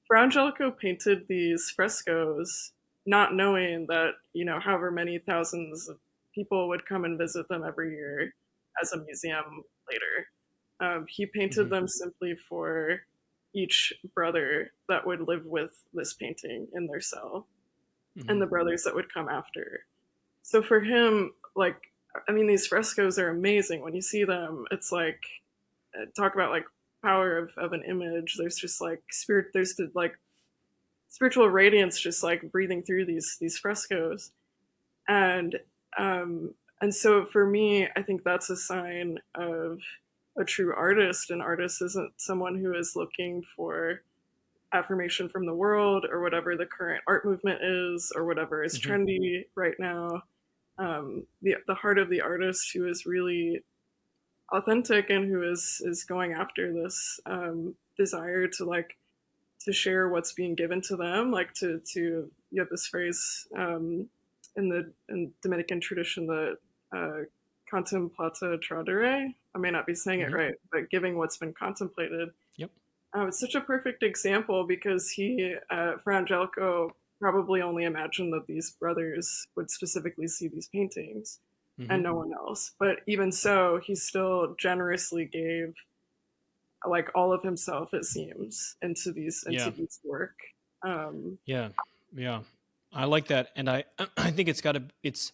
Fra 0.06 0.22
Angelico 0.22 0.70
painted 0.70 1.26
these 1.28 1.70
frescoes 1.70 2.72
not 3.04 3.34
knowing 3.34 3.86
that, 3.88 4.12
you 4.32 4.44
know, 4.44 4.60
however 4.60 4.90
many 4.92 5.18
thousands 5.18 5.88
of 5.88 5.98
people 6.34 6.68
would 6.68 6.86
come 6.86 7.04
and 7.04 7.18
visit 7.18 7.48
them 7.48 7.64
every 7.64 7.90
year 7.96 8.32
as 8.80 8.92
a 8.92 8.98
museum 8.98 9.64
later. 9.90 10.28
Um, 10.80 11.06
he 11.08 11.26
painted 11.26 11.68
Mhm. 11.68 11.70
them 11.70 11.88
simply 11.88 12.36
for 12.48 13.00
each 13.54 13.92
brother 14.14 14.72
that 14.88 15.06
would 15.06 15.20
live 15.22 15.44
with 15.46 15.84
this 15.92 16.14
painting 16.14 16.68
in 16.74 16.86
their 16.86 17.00
cell 17.00 17.48
Mhm. 18.16 18.28
and 18.28 18.40
the 18.42 18.46
brothers 18.46 18.84
that 18.84 18.94
would 18.94 19.12
come 19.12 19.28
after. 19.28 19.86
So 20.42 20.62
for 20.62 20.80
him, 20.80 21.32
like, 21.56 21.76
I 22.28 22.32
mean, 22.32 22.46
these 22.46 22.66
frescoes 22.66 23.18
are 23.18 23.30
amazing. 23.30 23.80
When 23.82 23.94
you 23.94 24.02
see 24.02 24.24
them, 24.24 24.66
it's 24.70 24.92
like, 24.92 25.22
uh, 25.96 26.06
talk 26.16 26.34
about 26.34 26.50
like 26.50 26.64
power 27.02 27.38
of, 27.38 27.50
of 27.56 27.72
an 27.72 27.82
image. 27.84 28.36
There's 28.38 28.56
just 28.56 28.80
like 28.80 29.02
spirit, 29.10 29.46
there's 29.54 29.74
the, 29.74 29.90
like 29.94 30.18
spiritual 31.08 31.48
radiance 31.48 32.00
just 32.00 32.22
like 32.22 32.50
breathing 32.52 32.82
through 32.82 33.06
these, 33.06 33.36
these 33.40 33.58
frescoes. 33.58 34.30
And, 35.08 35.58
um, 35.98 36.54
and 36.80 36.94
so 36.94 37.24
for 37.26 37.46
me, 37.46 37.88
I 37.96 38.02
think 38.02 38.24
that's 38.24 38.50
a 38.50 38.56
sign 38.56 39.18
of 39.34 39.78
a 40.38 40.44
true 40.44 40.74
artist. 40.74 41.30
An 41.30 41.40
artist 41.40 41.82
isn't 41.82 42.12
someone 42.16 42.58
who 42.58 42.74
is 42.74 42.96
looking 42.96 43.42
for 43.56 44.02
affirmation 44.72 45.28
from 45.28 45.46
the 45.46 45.54
world 45.54 46.06
or 46.10 46.22
whatever 46.22 46.56
the 46.56 46.66
current 46.66 47.02
art 47.06 47.24
movement 47.24 47.60
is 47.62 48.10
or 48.16 48.24
whatever 48.24 48.64
is 48.64 48.78
Mhm. 48.78 48.82
trendy 49.06 49.44
right 49.54 49.78
now. 49.78 50.22
Um, 50.78 51.26
the 51.42 51.56
the 51.66 51.74
heart 51.74 51.98
of 51.98 52.08
the 52.08 52.20
artist 52.20 52.72
who 52.72 52.88
is 52.88 53.06
really 53.06 53.62
authentic 54.52 55.10
and 55.10 55.30
who 55.30 55.42
is 55.42 55.80
is 55.84 56.04
going 56.04 56.32
after 56.32 56.72
this 56.72 57.20
um, 57.26 57.74
desire 57.96 58.46
to 58.48 58.64
like 58.64 58.96
to 59.60 59.72
share 59.72 60.08
what's 60.08 60.32
being 60.32 60.54
given 60.54 60.80
to 60.82 60.96
them, 60.96 61.30
like 61.30 61.52
to 61.54 61.80
to 61.92 62.30
you 62.50 62.60
have 62.60 62.70
this 62.70 62.86
phrase 62.86 63.46
um, 63.56 64.08
in 64.56 64.68
the 64.68 64.92
in 65.08 65.32
Dominican 65.42 65.80
tradition 65.80 66.26
the 66.26 66.56
uh, 66.94 67.24
contemplata 67.70 68.58
tradere. 68.58 69.34
I 69.54 69.58
may 69.58 69.70
not 69.70 69.86
be 69.86 69.94
saying 69.94 70.20
Mhm. 70.20 70.28
it 70.28 70.34
right, 70.34 70.54
but 70.70 70.90
giving 70.90 71.16
what's 71.16 71.36
been 71.36 71.52
contemplated. 71.52 72.30
Yep. 72.56 72.70
Uh, 73.14 73.26
it's 73.26 73.38
such 73.40 73.54
a 73.54 73.60
perfect 73.60 74.02
example 74.02 74.64
because 74.66 75.10
he, 75.10 75.54
uh, 75.70 75.98
Fra 75.98 76.16
Angelico, 76.16 76.94
probably 77.26 77.62
only 77.62 77.84
imagine 77.84 78.30
that 78.32 78.46
these 78.48 78.72
brothers 78.72 79.46
would 79.54 79.70
specifically 79.70 80.26
see 80.26 80.48
these 80.48 80.68
paintings 80.68 81.38
Mhm. 81.78 81.86
and 81.90 82.02
no 82.02 82.14
one 82.16 82.32
else. 82.34 82.72
But 82.80 82.96
even 83.06 83.30
so, 83.30 83.78
he 83.78 83.94
still 83.94 84.56
generously 84.58 85.26
gave, 85.26 85.72
like 86.84 87.08
all 87.14 87.32
of 87.32 87.42
himself, 87.44 87.94
it 87.94 88.04
seems, 88.04 88.76
into 88.82 89.12
these 89.12 89.44
into 89.46 89.64
Yeah. 89.64 89.70
these 89.70 90.00
work. 90.02 90.36
Um, 90.82 91.38
Yeah, 91.46 91.70
yeah, 92.12 92.42
I 92.92 93.04
like 93.04 93.28
that, 93.28 93.52
and 93.54 93.70
I 93.70 93.84
I 94.16 94.32
think 94.32 94.48
it's 94.48 94.60
got 94.60 94.74
a 94.76 94.82
it's 95.04 95.32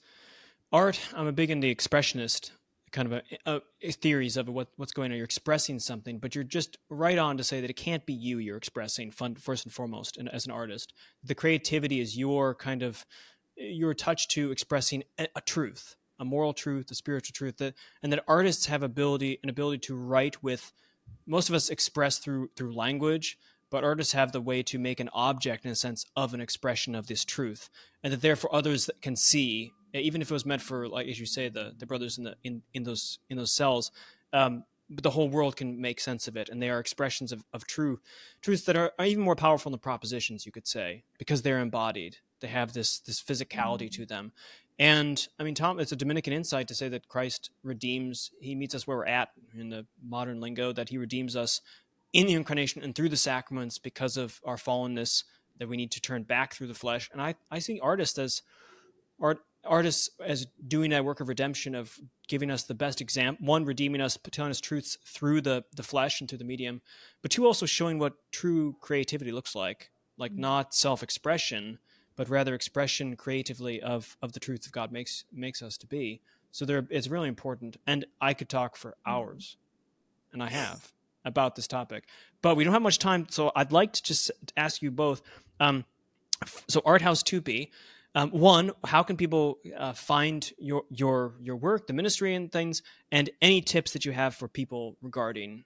art. 0.70 1.00
I'm 1.14 1.26
a 1.26 1.32
big 1.32 1.50
into 1.50 1.66
expressionist 1.74 2.50
kind 2.92 3.12
of 3.12 3.22
a, 3.46 3.60
a 3.82 3.92
theories 3.92 4.36
of 4.36 4.48
what 4.48 4.68
what's 4.76 4.92
going 4.92 5.10
on. 5.10 5.16
You're 5.16 5.24
expressing 5.24 5.78
something, 5.78 6.18
but 6.18 6.34
you're 6.34 6.44
just 6.44 6.78
right 6.88 7.18
on 7.18 7.36
to 7.36 7.44
say 7.44 7.60
that 7.60 7.70
it 7.70 7.76
can't 7.76 8.04
be 8.06 8.12
you. 8.12 8.38
You're 8.38 8.56
expressing 8.56 9.10
fun, 9.10 9.34
first 9.34 9.64
and 9.64 9.72
foremost, 9.72 10.16
and 10.16 10.28
as 10.28 10.46
an 10.46 10.52
artist, 10.52 10.92
the 11.22 11.34
creativity 11.34 12.00
is 12.00 12.16
your 12.16 12.54
kind 12.54 12.82
of 12.82 13.04
your 13.56 13.94
touch 13.94 14.28
to 14.28 14.50
expressing 14.50 15.04
a, 15.18 15.28
a 15.36 15.40
truth, 15.40 15.96
a 16.18 16.24
moral 16.24 16.52
truth, 16.52 16.90
a 16.90 16.94
spiritual 16.94 17.32
truth, 17.32 17.58
that 17.58 17.74
and 18.02 18.12
that 18.12 18.24
artists 18.28 18.66
have 18.66 18.82
ability 18.82 19.38
an 19.42 19.50
ability 19.50 19.78
to 19.78 19.96
write 19.96 20.42
with. 20.42 20.72
Most 21.26 21.48
of 21.48 21.54
us 21.54 21.70
express 21.70 22.18
through 22.18 22.50
through 22.56 22.74
language, 22.74 23.38
but 23.70 23.84
artists 23.84 24.12
have 24.12 24.32
the 24.32 24.40
way 24.40 24.62
to 24.62 24.78
make 24.78 25.00
an 25.00 25.10
object 25.12 25.64
in 25.64 25.70
a 25.70 25.76
sense 25.76 26.06
of 26.16 26.34
an 26.34 26.40
expression 26.40 26.94
of 26.94 27.06
this 27.06 27.24
truth 27.24 27.68
and 28.02 28.12
that 28.12 28.22
therefore 28.22 28.54
others 28.54 28.90
can 29.02 29.16
see 29.16 29.72
even 29.94 30.22
if 30.22 30.30
it 30.30 30.34
was 30.34 30.46
meant 30.46 30.62
for 30.62 30.88
like 30.88 31.08
as 31.08 31.18
you 31.18 31.26
say 31.26 31.48
the 31.48 31.74
the 31.78 31.86
brothers 31.86 32.18
in 32.18 32.24
the 32.24 32.36
in 32.44 32.62
in 32.74 32.82
those 32.82 33.18
in 33.30 33.36
those 33.36 33.52
cells 33.52 33.90
um 34.32 34.64
but 34.90 35.02
the 35.02 35.10
whole 35.10 35.28
world 35.28 35.56
can 35.56 35.80
make 35.80 36.00
sense 36.00 36.28
of 36.28 36.36
it 36.36 36.48
and 36.48 36.62
they 36.62 36.70
are 36.70 36.78
expressions 36.78 37.32
of, 37.32 37.44
of 37.52 37.66
true 37.66 38.00
truths 38.40 38.64
that 38.64 38.76
are, 38.76 38.92
are 38.98 39.04
even 39.04 39.22
more 39.22 39.36
powerful 39.36 39.70
than 39.70 39.78
propositions 39.78 40.46
you 40.46 40.52
could 40.52 40.66
say 40.66 41.04
because 41.18 41.42
they're 41.42 41.60
embodied. 41.60 42.16
They 42.40 42.48
have 42.48 42.72
this 42.72 43.00
this 43.00 43.22
physicality 43.22 43.90
to 43.92 44.06
them. 44.06 44.32
And 44.78 45.26
i 45.38 45.42
mean 45.42 45.54
tom 45.54 45.80
it's 45.80 45.92
a 45.92 45.96
dominican 45.96 46.32
insight 46.32 46.68
to 46.68 46.74
say 46.74 46.88
that 46.88 47.08
christ 47.08 47.50
redeems 47.62 48.30
he 48.40 48.54
meets 48.54 48.74
us 48.74 48.86
where 48.86 48.98
we're 48.98 49.06
at 49.06 49.30
in 49.58 49.70
the 49.70 49.86
modern 50.02 50.40
lingo 50.40 50.72
that 50.72 50.88
he 50.88 50.98
redeems 50.98 51.34
us 51.34 51.60
in 52.12 52.26
the 52.26 52.34
incarnation 52.34 52.82
and 52.82 52.94
through 52.94 53.08
the 53.08 53.16
sacraments 53.16 53.78
because 53.78 54.16
of 54.16 54.40
our 54.44 54.56
fallenness 54.56 55.24
that 55.58 55.68
we 55.68 55.76
need 55.76 55.90
to 55.90 56.00
turn 56.00 56.22
back 56.22 56.54
through 56.54 56.68
the 56.68 56.74
flesh. 56.74 57.10
And 57.12 57.20
i 57.20 57.34
i 57.50 57.58
see 57.58 57.80
artists 57.80 58.18
as 58.18 58.42
art 59.20 59.40
artists 59.68 60.10
as 60.24 60.46
doing 60.66 60.90
that 60.90 61.04
work 61.04 61.20
of 61.20 61.28
redemption 61.28 61.74
of 61.74 61.98
giving 62.26 62.50
us 62.50 62.64
the 62.64 62.74
best 62.74 63.00
example 63.00 63.46
one 63.46 63.64
redeeming 63.64 64.00
us 64.00 64.18
telling 64.30 64.50
us 64.50 64.60
truths 64.60 64.96
through 65.04 65.40
the 65.40 65.64
the 65.76 65.82
flesh 65.82 66.20
and 66.20 66.28
through 66.28 66.38
the 66.38 66.44
medium 66.44 66.80
but 67.22 67.30
two 67.30 67.46
also 67.46 67.66
showing 67.66 67.98
what 67.98 68.14
true 68.32 68.76
creativity 68.80 69.32
looks 69.32 69.54
like 69.54 69.90
like 70.16 70.32
Mm-hmm. 70.32 70.40
not 70.40 70.74
self-expression 70.74 71.78
but 72.16 72.28
rather 72.28 72.54
expression 72.54 73.14
creatively 73.16 73.80
of 73.80 74.16
of 74.22 74.32
the 74.32 74.40
truth 74.40 74.66
of 74.66 74.72
god 74.72 74.90
makes 74.92 75.24
makes 75.32 75.62
us 75.62 75.76
to 75.78 75.86
be 75.86 76.20
so 76.50 76.64
there 76.64 76.86
it's 76.90 77.08
really 77.08 77.28
important 77.28 77.76
and 77.86 78.04
i 78.20 78.34
could 78.34 78.48
talk 78.48 78.76
for 78.76 78.96
Mm-hmm. 79.06 79.10
hours 79.10 79.56
and 80.32 80.42
i 80.42 80.48
have 80.48 80.92
about 81.24 81.56
this 81.56 81.66
topic 81.66 82.04
but 82.42 82.56
we 82.56 82.64
don't 82.64 82.72
have 82.72 82.82
much 82.82 82.98
time 82.98 83.26
so 83.30 83.52
i'd 83.56 83.72
like 83.72 83.92
to 83.92 84.02
just 84.02 84.30
ask 84.56 84.82
you 84.82 84.90
both 84.90 85.22
um, 85.60 85.84
so 86.68 86.80
art 86.84 87.02
house 87.02 87.22
2b 87.22 87.68
um, 88.14 88.30
one 88.30 88.72
how 88.84 89.02
can 89.02 89.16
people 89.16 89.58
uh, 89.76 89.92
find 89.92 90.50
your 90.58 90.82
your 90.90 91.34
your 91.40 91.56
work 91.56 91.86
the 91.86 91.92
ministry 91.92 92.34
and 92.34 92.50
things 92.50 92.82
and 93.12 93.30
any 93.42 93.60
tips 93.60 93.92
that 93.92 94.04
you 94.04 94.12
have 94.12 94.34
for 94.34 94.48
people 94.48 94.96
regarding 95.02 95.64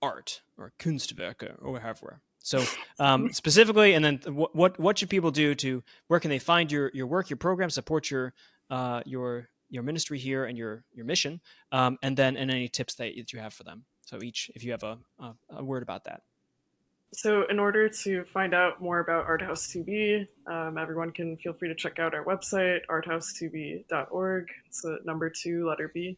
art 0.00 0.42
or 0.56 0.72
kunstwerke 0.78 1.56
or 1.60 1.72
whatever? 1.72 2.20
So 2.38 2.64
um, 2.98 3.32
specifically 3.32 3.94
and 3.94 4.04
then 4.04 4.20
what, 4.26 4.54
what 4.54 4.78
what 4.78 4.98
should 4.98 5.10
people 5.10 5.30
do 5.30 5.54
to 5.56 5.82
where 6.08 6.20
can 6.20 6.30
they 6.30 6.38
find 6.38 6.70
your 6.70 6.90
your 6.94 7.06
work 7.06 7.28
your 7.28 7.36
program 7.36 7.70
support 7.70 8.10
your 8.10 8.34
uh, 8.70 9.02
your 9.04 9.48
your 9.68 9.82
ministry 9.82 10.18
here 10.18 10.44
and 10.44 10.56
your 10.56 10.84
your 10.92 11.04
mission? 11.04 11.40
Um, 11.72 11.98
and 12.02 12.16
then 12.16 12.36
and 12.36 12.50
any 12.50 12.68
tips 12.68 12.94
that, 12.96 13.12
that 13.16 13.32
you 13.32 13.40
have 13.40 13.52
for 13.52 13.64
them? 13.64 13.84
So 14.02 14.22
each 14.22 14.50
if 14.54 14.64
you 14.64 14.72
have 14.72 14.82
a, 14.82 14.98
a, 15.18 15.34
a 15.50 15.64
word 15.64 15.82
about 15.82 16.04
that 16.04 16.22
So, 17.12 17.44
in 17.50 17.58
order 17.58 17.88
to 17.88 18.24
find 18.24 18.54
out 18.54 18.80
more 18.80 19.00
about 19.00 19.26
Arthouse 19.26 19.68
2B, 19.74 20.28
um, 20.46 20.78
everyone 20.78 21.10
can 21.10 21.36
feel 21.38 21.52
free 21.52 21.68
to 21.68 21.74
check 21.74 21.98
out 21.98 22.14
our 22.14 22.24
website, 22.24 22.80
arthouse2b.org. 22.88 24.48
It's 24.66 24.82
the 24.82 24.98
number 25.04 25.28
two, 25.28 25.68
letter 25.68 25.90
B. 25.92 26.16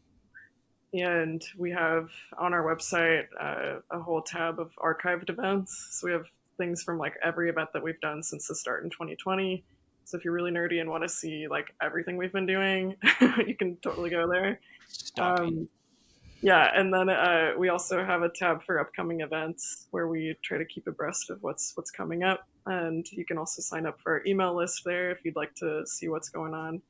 And 0.93 1.43
we 1.57 1.71
have 1.71 2.09
on 2.37 2.53
our 2.53 2.63
website 2.63 3.25
uh, 3.41 3.79
a 3.89 3.99
whole 3.99 4.21
tab 4.21 4.59
of 4.59 4.71
archived 4.75 5.31
events. 5.31 5.97
So, 5.99 6.07
we 6.07 6.13
have 6.13 6.25
things 6.59 6.83
from 6.83 6.99
like 6.99 7.15
every 7.23 7.49
event 7.49 7.69
that 7.73 7.81
we've 7.81 7.99
done 7.99 8.21
since 8.21 8.47
the 8.47 8.53
start 8.53 8.83
in 8.83 8.91
2020. 8.91 9.63
So, 10.05 10.15
if 10.15 10.23
you're 10.23 10.33
really 10.33 10.51
nerdy 10.51 10.79
and 10.79 10.91
want 10.91 11.01
to 11.01 11.09
see 11.09 11.47
like 11.47 11.73
everything 11.81 12.17
we've 12.17 12.33
been 12.33 12.45
doing, 12.45 12.95
you 13.47 13.55
can 13.57 13.77
totally 13.77 14.11
go 14.11 14.29
there. 14.29 14.59
Um, 15.17 15.67
yeah, 16.43 16.71
and 16.75 16.93
then 16.93 17.09
uh, 17.09 17.53
we 17.57 17.69
also 17.69 18.03
have 18.03 18.21
a 18.21 18.29
tab 18.29 18.63
for 18.63 18.79
upcoming 18.79 19.21
events 19.21 19.87
where 19.91 20.09
we 20.09 20.35
try 20.43 20.57
to 20.57 20.65
keep 20.65 20.87
abreast 20.87 21.29
of 21.29 21.41
what's 21.41 21.71
what's 21.75 21.89
coming 21.89 22.23
up, 22.23 22.45
and 22.65 23.05
you 23.11 23.25
can 23.25 23.37
also 23.37 23.61
sign 23.61 23.85
up 23.85 23.97
for 24.01 24.11
our 24.11 24.21
email 24.27 24.53
list 24.53 24.81
there 24.83 25.09
if 25.09 25.19
you'd 25.23 25.37
like 25.37 25.55
to 25.55 25.87
see 25.87 26.09
what's 26.09 26.27
going 26.27 26.53
on 26.53 26.81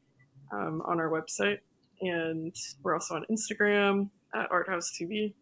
um, 0.51 0.81
on 0.85 0.99
our 0.99 1.09
website. 1.09 1.59
And 2.01 2.55
we're 2.81 2.95
also 2.95 3.15
on 3.15 3.25
Instagram 3.31 4.09
at 4.33 4.49
ArtHouse2B. 4.49 5.33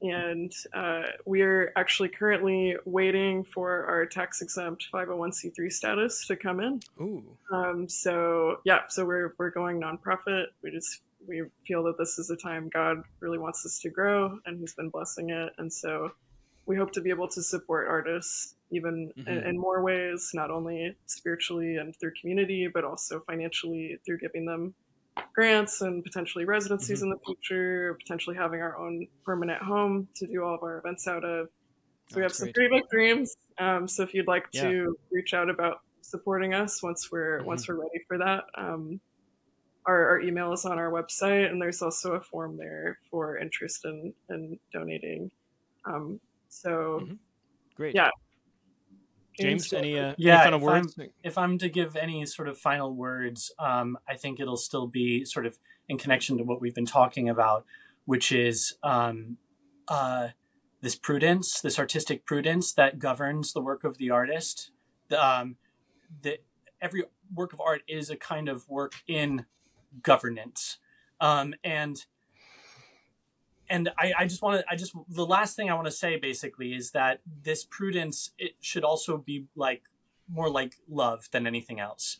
And 0.00 0.52
uh, 0.74 1.02
we're 1.26 1.72
actually 1.76 2.08
currently 2.08 2.76
waiting 2.86 3.44
for 3.44 3.84
our 3.86 4.06
tax 4.06 4.40
exempt 4.40 4.86
501c3 4.94 5.70
status 5.70 6.26
to 6.28 6.36
come 6.36 6.60
in. 6.60 6.80
Ooh. 7.00 7.24
Um, 7.52 7.88
so 7.88 8.60
yeah, 8.64 8.82
so 8.88 9.04
we're 9.04 9.34
we're 9.38 9.50
going 9.50 9.80
nonprofit. 9.80 10.46
We 10.62 10.70
just 10.70 11.02
we 11.26 11.42
feel 11.66 11.82
that 11.84 11.98
this 11.98 12.18
is 12.18 12.30
a 12.30 12.36
time 12.36 12.68
God 12.68 13.02
really 13.20 13.38
wants 13.38 13.64
us 13.66 13.78
to 13.80 13.90
grow, 13.90 14.38
and 14.46 14.58
He's 14.58 14.74
been 14.74 14.90
blessing 14.90 15.30
it, 15.30 15.52
and 15.58 15.72
so 15.72 16.10
we 16.66 16.76
hope 16.76 16.92
to 16.92 17.00
be 17.00 17.10
able 17.10 17.28
to 17.28 17.42
support 17.42 17.88
artists 17.88 18.54
even 18.70 19.12
in, 19.16 19.24
Mhm. 19.24 19.46
in 19.48 19.58
more 19.58 19.82
ways, 19.82 20.30
not 20.32 20.50
only 20.50 20.96
spiritually 21.06 21.76
and 21.76 21.94
through 21.98 22.12
community, 22.20 22.68
but 22.68 22.84
also 22.84 23.20
financially 23.20 23.98
through 24.06 24.18
giving 24.18 24.46
them 24.46 24.74
grants 25.34 25.82
and 25.82 26.02
potentially 26.02 26.44
residencies 26.46 27.00
Mhm. 27.00 27.02
in 27.02 27.10
the 27.10 27.18
future, 27.26 27.94
potentially 27.94 28.34
having 28.36 28.62
our 28.62 28.78
own 28.78 29.06
permanent 29.24 29.60
home 29.62 30.08
to 30.14 30.26
do 30.26 30.42
all 30.42 30.54
of 30.54 30.62
our 30.62 30.78
events 30.78 31.06
out 31.06 31.24
of. 31.24 31.50
So 32.08 32.16
we 32.16 32.22
have 32.22 32.32
some 32.32 32.50
pretty 32.52 32.70
big 32.70 32.88
dreams. 32.90 33.36
Um, 33.58 33.86
so 33.88 34.02
if 34.04 34.14
you'd 34.14 34.26
like 34.26 34.46
Yeah. 34.52 34.70
to 34.70 34.96
reach 35.10 35.34
out 35.34 35.50
about 35.50 35.80
supporting 36.00 36.54
us 36.54 36.82
once 36.82 37.10
we're 37.12 37.40
Mhm. 37.40 37.44
once 37.46 37.68
we're 37.68 37.80
ready 37.80 37.98
for 38.08 38.16
that, 38.18 38.44
um, 38.54 39.00
our, 39.86 40.08
our 40.10 40.20
email 40.20 40.52
is 40.52 40.64
on 40.64 40.78
our 40.78 40.90
website, 40.90 41.50
and 41.50 41.60
there's 41.60 41.82
also 41.82 42.12
a 42.12 42.20
form 42.20 42.56
there 42.56 42.98
for 43.10 43.38
interest 43.38 43.84
in, 43.84 44.12
in 44.30 44.58
donating. 44.72 45.30
Um, 45.84 46.20
so 46.48 47.00
Mhm. 47.02 47.18
Great. 47.74 47.94
Yeah. 47.94 48.10
James, 49.38 49.72
any, 49.72 49.98
uh, 49.98 50.14
Yeah, 50.18 50.34
any 50.42 50.44
final 50.44 50.58
if 50.68 50.74
I'm- 50.74 50.82
words? 50.82 50.98
if 51.22 51.38
I'm 51.38 51.58
to 51.58 51.68
give 51.70 51.96
any 51.96 52.26
sort 52.26 52.48
of 52.48 52.58
final 52.58 52.94
words, 52.94 53.50
um, 53.58 53.98
I 54.06 54.16
think 54.16 54.38
it'll 54.40 54.58
still 54.58 54.86
be 54.86 55.24
sort 55.24 55.46
of 55.46 55.58
in 55.88 55.96
connection 55.98 56.36
to 56.38 56.44
what 56.44 56.60
we've 56.60 56.74
been 56.74 56.86
talking 56.86 57.28
about, 57.30 57.64
which 58.04 58.30
is 58.30 58.76
um, 58.82 59.38
uh, 59.88 60.28
this 60.82 60.94
prudence, 60.96 61.60
this 61.60 61.78
artistic 61.78 62.26
prudence 62.26 62.74
that 62.74 62.98
governs 62.98 63.52
the 63.52 63.60
work 63.62 63.84
of 63.84 63.96
the 63.98 64.10
artist. 64.10 64.70
The, 65.08 65.24
um, 65.24 65.56
that 66.22 66.44
every 66.80 67.04
work 67.34 67.52
of 67.54 67.60
art 67.60 67.82
is 67.88 68.10
a 68.10 68.16
kind 68.16 68.48
of 68.50 68.68
work 68.68 68.92
in 69.06 69.46
governance, 70.02 70.78
um, 71.20 71.54
and 71.64 72.04
and 73.68 73.90
I, 73.98 74.12
I 74.18 74.26
just 74.26 74.42
want 74.42 74.60
to 74.60 74.64
I 74.70 74.76
just 74.76 74.92
the 75.08 75.26
last 75.26 75.56
thing 75.56 75.70
I 75.70 75.74
want 75.74 75.86
to 75.86 75.92
say 75.92 76.16
basically 76.16 76.74
is 76.74 76.90
that 76.92 77.20
this 77.42 77.64
prudence 77.64 78.32
it 78.38 78.52
should 78.60 78.84
also 78.84 79.18
be 79.18 79.46
like 79.56 79.82
more 80.28 80.50
like 80.50 80.76
love 80.88 81.28
than 81.32 81.46
anything 81.46 81.80
else. 81.80 82.18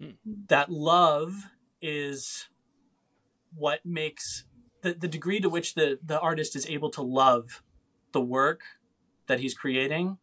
Hmm. 0.00 0.10
That 0.48 0.70
love 0.70 1.46
is 1.80 2.48
what 3.54 3.84
makes 3.84 4.44
the, 4.82 4.94
the 4.94 5.08
degree 5.08 5.40
to 5.40 5.48
which 5.48 5.74
the, 5.74 5.98
the 6.04 6.20
artist 6.20 6.54
is 6.56 6.66
able 6.66 6.90
to 6.90 7.02
love 7.02 7.62
the 8.12 8.20
work 8.20 8.62
that 9.26 9.40
he's 9.40 9.54
creating 9.54 10.18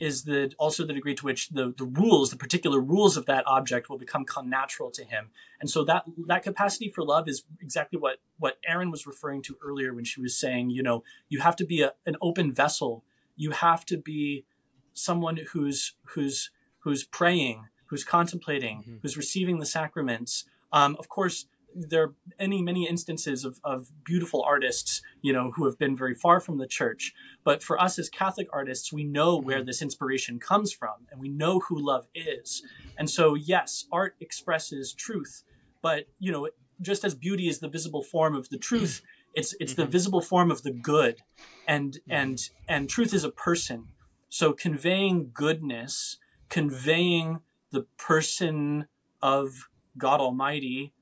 is 0.00 0.24
the 0.24 0.52
also 0.58 0.86
the 0.86 0.92
degree 0.92 1.14
to 1.14 1.24
which 1.24 1.48
the, 1.48 1.74
the 1.76 1.84
rules, 1.84 2.30
the 2.30 2.36
particular 2.36 2.80
rules 2.80 3.16
of 3.16 3.26
that 3.26 3.44
object 3.46 3.88
will 3.88 3.98
become 3.98 4.24
natural 4.44 4.90
to 4.92 5.04
him. 5.04 5.30
And 5.60 5.68
so 5.68 5.84
that 5.84 6.04
that 6.26 6.42
capacity 6.42 6.88
for 6.88 7.02
love 7.04 7.28
is 7.28 7.44
exactly 7.60 7.98
what 7.98 8.18
what 8.38 8.58
Erin 8.66 8.90
was 8.90 9.06
referring 9.06 9.42
to 9.42 9.56
earlier 9.62 9.92
when 9.94 10.04
she 10.04 10.20
was 10.20 10.36
saying, 10.36 10.70
you 10.70 10.82
know, 10.82 11.02
you 11.28 11.40
have 11.40 11.56
to 11.56 11.64
be 11.66 11.82
a, 11.82 11.92
an 12.06 12.16
open 12.22 12.52
vessel. 12.52 13.04
You 13.36 13.50
have 13.52 13.84
to 13.86 13.96
be 13.96 14.44
someone 14.92 15.38
who's 15.52 15.94
who's 16.04 16.50
who's 16.80 17.04
praying, 17.04 17.66
who's 17.86 18.04
contemplating, 18.04 18.82
Mhm. 18.82 18.98
who's 19.02 19.16
receiving 19.16 19.58
the 19.58 19.66
sacraments. 19.66 20.44
Um, 20.72 20.96
of 20.98 21.08
course, 21.08 21.46
there 21.88 22.02
are 22.02 22.14
many 22.38 22.62
many 22.62 22.88
instances 22.88 23.44
of, 23.44 23.60
of 23.64 23.88
beautiful 24.04 24.42
artists, 24.42 25.02
you 25.22 25.32
know, 25.32 25.52
who 25.54 25.64
have 25.66 25.78
been 25.78 25.96
very 25.96 26.14
far 26.14 26.40
from 26.40 26.58
the 26.58 26.66
church. 26.66 27.12
But 27.44 27.62
for 27.62 27.80
us 27.80 27.98
as 27.98 28.08
Catholic 28.08 28.48
artists, 28.52 28.92
we 28.92 29.04
know 29.04 29.36
where 29.38 29.62
this 29.64 29.82
inspiration 29.82 30.38
comes 30.38 30.72
from, 30.72 31.06
and 31.10 31.20
we 31.20 31.28
know 31.28 31.60
who 31.60 31.78
love 31.78 32.06
is. 32.14 32.62
And 32.96 33.08
so, 33.08 33.34
yes, 33.34 33.86
art 33.92 34.16
expresses 34.20 34.92
truth, 34.92 35.42
but 35.82 36.06
you 36.18 36.32
know, 36.32 36.48
just 36.80 37.04
as 37.04 37.14
beauty 37.14 37.48
is 37.48 37.60
the 37.60 37.68
visible 37.68 38.02
form 38.02 38.34
of 38.34 38.48
the 38.50 38.58
truth, 38.58 39.00
it's 39.34 39.54
it's 39.60 39.74
the 39.74 39.84
Mhm. 39.86 39.90
visible 39.90 40.20
form 40.20 40.50
of 40.50 40.62
the 40.62 40.72
good, 40.72 41.22
and 41.66 41.98
and 42.08 42.38
and 42.66 42.88
truth 42.88 43.14
is 43.14 43.24
a 43.24 43.30
person. 43.30 43.88
So 44.30 44.52
conveying 44.52 45.30
goodness, 45.32 46.18
conveying 46.48 47.40
the 47.70 47.82
person 47.98 48.88
of 49.22 49.68
God 49.96 50.20
Almighty, 50.20 50.92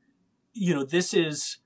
you 0.59 0.75
know, 0.75 0.85
this 0.85 1.13
is 1.15 1.59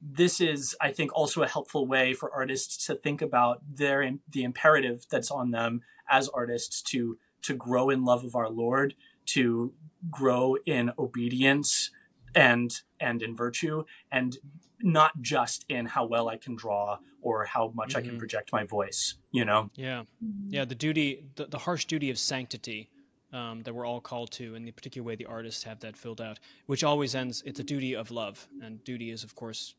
this 0.00 0.40
is 0.40 0.76
i 0.80 0.92
think 0.92 1.10
also 1.12 1.42
a 1.42 1.48
helpful 1.48 1.84
way 1.84 2.14
for 2.14 2.32
artists 2.32 2.86
to 2.86 2.94
think 2.94 3.20
about 3.20 3.60
their 3.80 4.08
the 4.30 4.44
imperative 4.44 5.04
that's 5.10 5.28
on 5.32 5.50
them 5.50 5.80
as 6.08 6.28
artists 6.28 6.80
to 6.80 7.18
to 7.42 7.52
grow 7.54 7.90
in 7.90 8.04
love 8.04 8.22
of 8.24 8.36
our 8.36 8.48
lord 8.48 8.94
to 9.26 9.72
grow 10.08 10.56
in 10.66 10.92
obedience 11.00 11.90
and 12.36 12.82
and 13.00 13.22
in 13.22 13.34
virtue 13.34 13.82
and 14.12 14.38
not 14.80 15.10
just 15.20 15.64
in 15.68 15.84
how 15.86 16.06
well 16.06 16.28
i 16.28 16.36
can 16.36 16.54
draw 16.54 16.96
or 17.20 17.44
how 17.46 17.72
much 17.74 17.96
i 17.96 18.00
can 18.00 18.14
Mhm. 18.14 18.18
project 18.20 18.52
my 18.52 18.62
voice 18.62 19.16
you 19.32 19.44
know 19.44 19.68
Yeah, 19.74 20.04
yeah. 20.48 20.64
The 20.64 20.76
duty, 20.76 21.24
the, 21.34 21.46
the 21.46 21.58
harsh 21.58 21.86
duty 21.86 22.08
of 22.08 22.18
sanctity 22.20 22.88
um, 23.32 23.62
that 23.62 23.74
we're 23.74 23.86
all 23.86 24.00
called 24.00 24.30
to, 24.32 24.54
and 24.54 24.66
the 24.66 24.72
particular 24.72 25.06
way 25.06 25.16
the 25.16 25.26
artists 25.26 25.62
have 25.64 25.80
that 25.80 25.96
filled 25.96 26.20
out, 26.20 26.38
which 26.66 26.84
always 26.84 27.14
ends. 27.14 27.42
It's 27.44 27.60
a 27.60 27.64
duty 27.64 27.94
of 27.94 28.10
love, 28.10 28.48
and 28.62 28.82
duty 28.84 29.10
is, 29.10 29.24
of 29.24 29.34
course, 29.34 29.74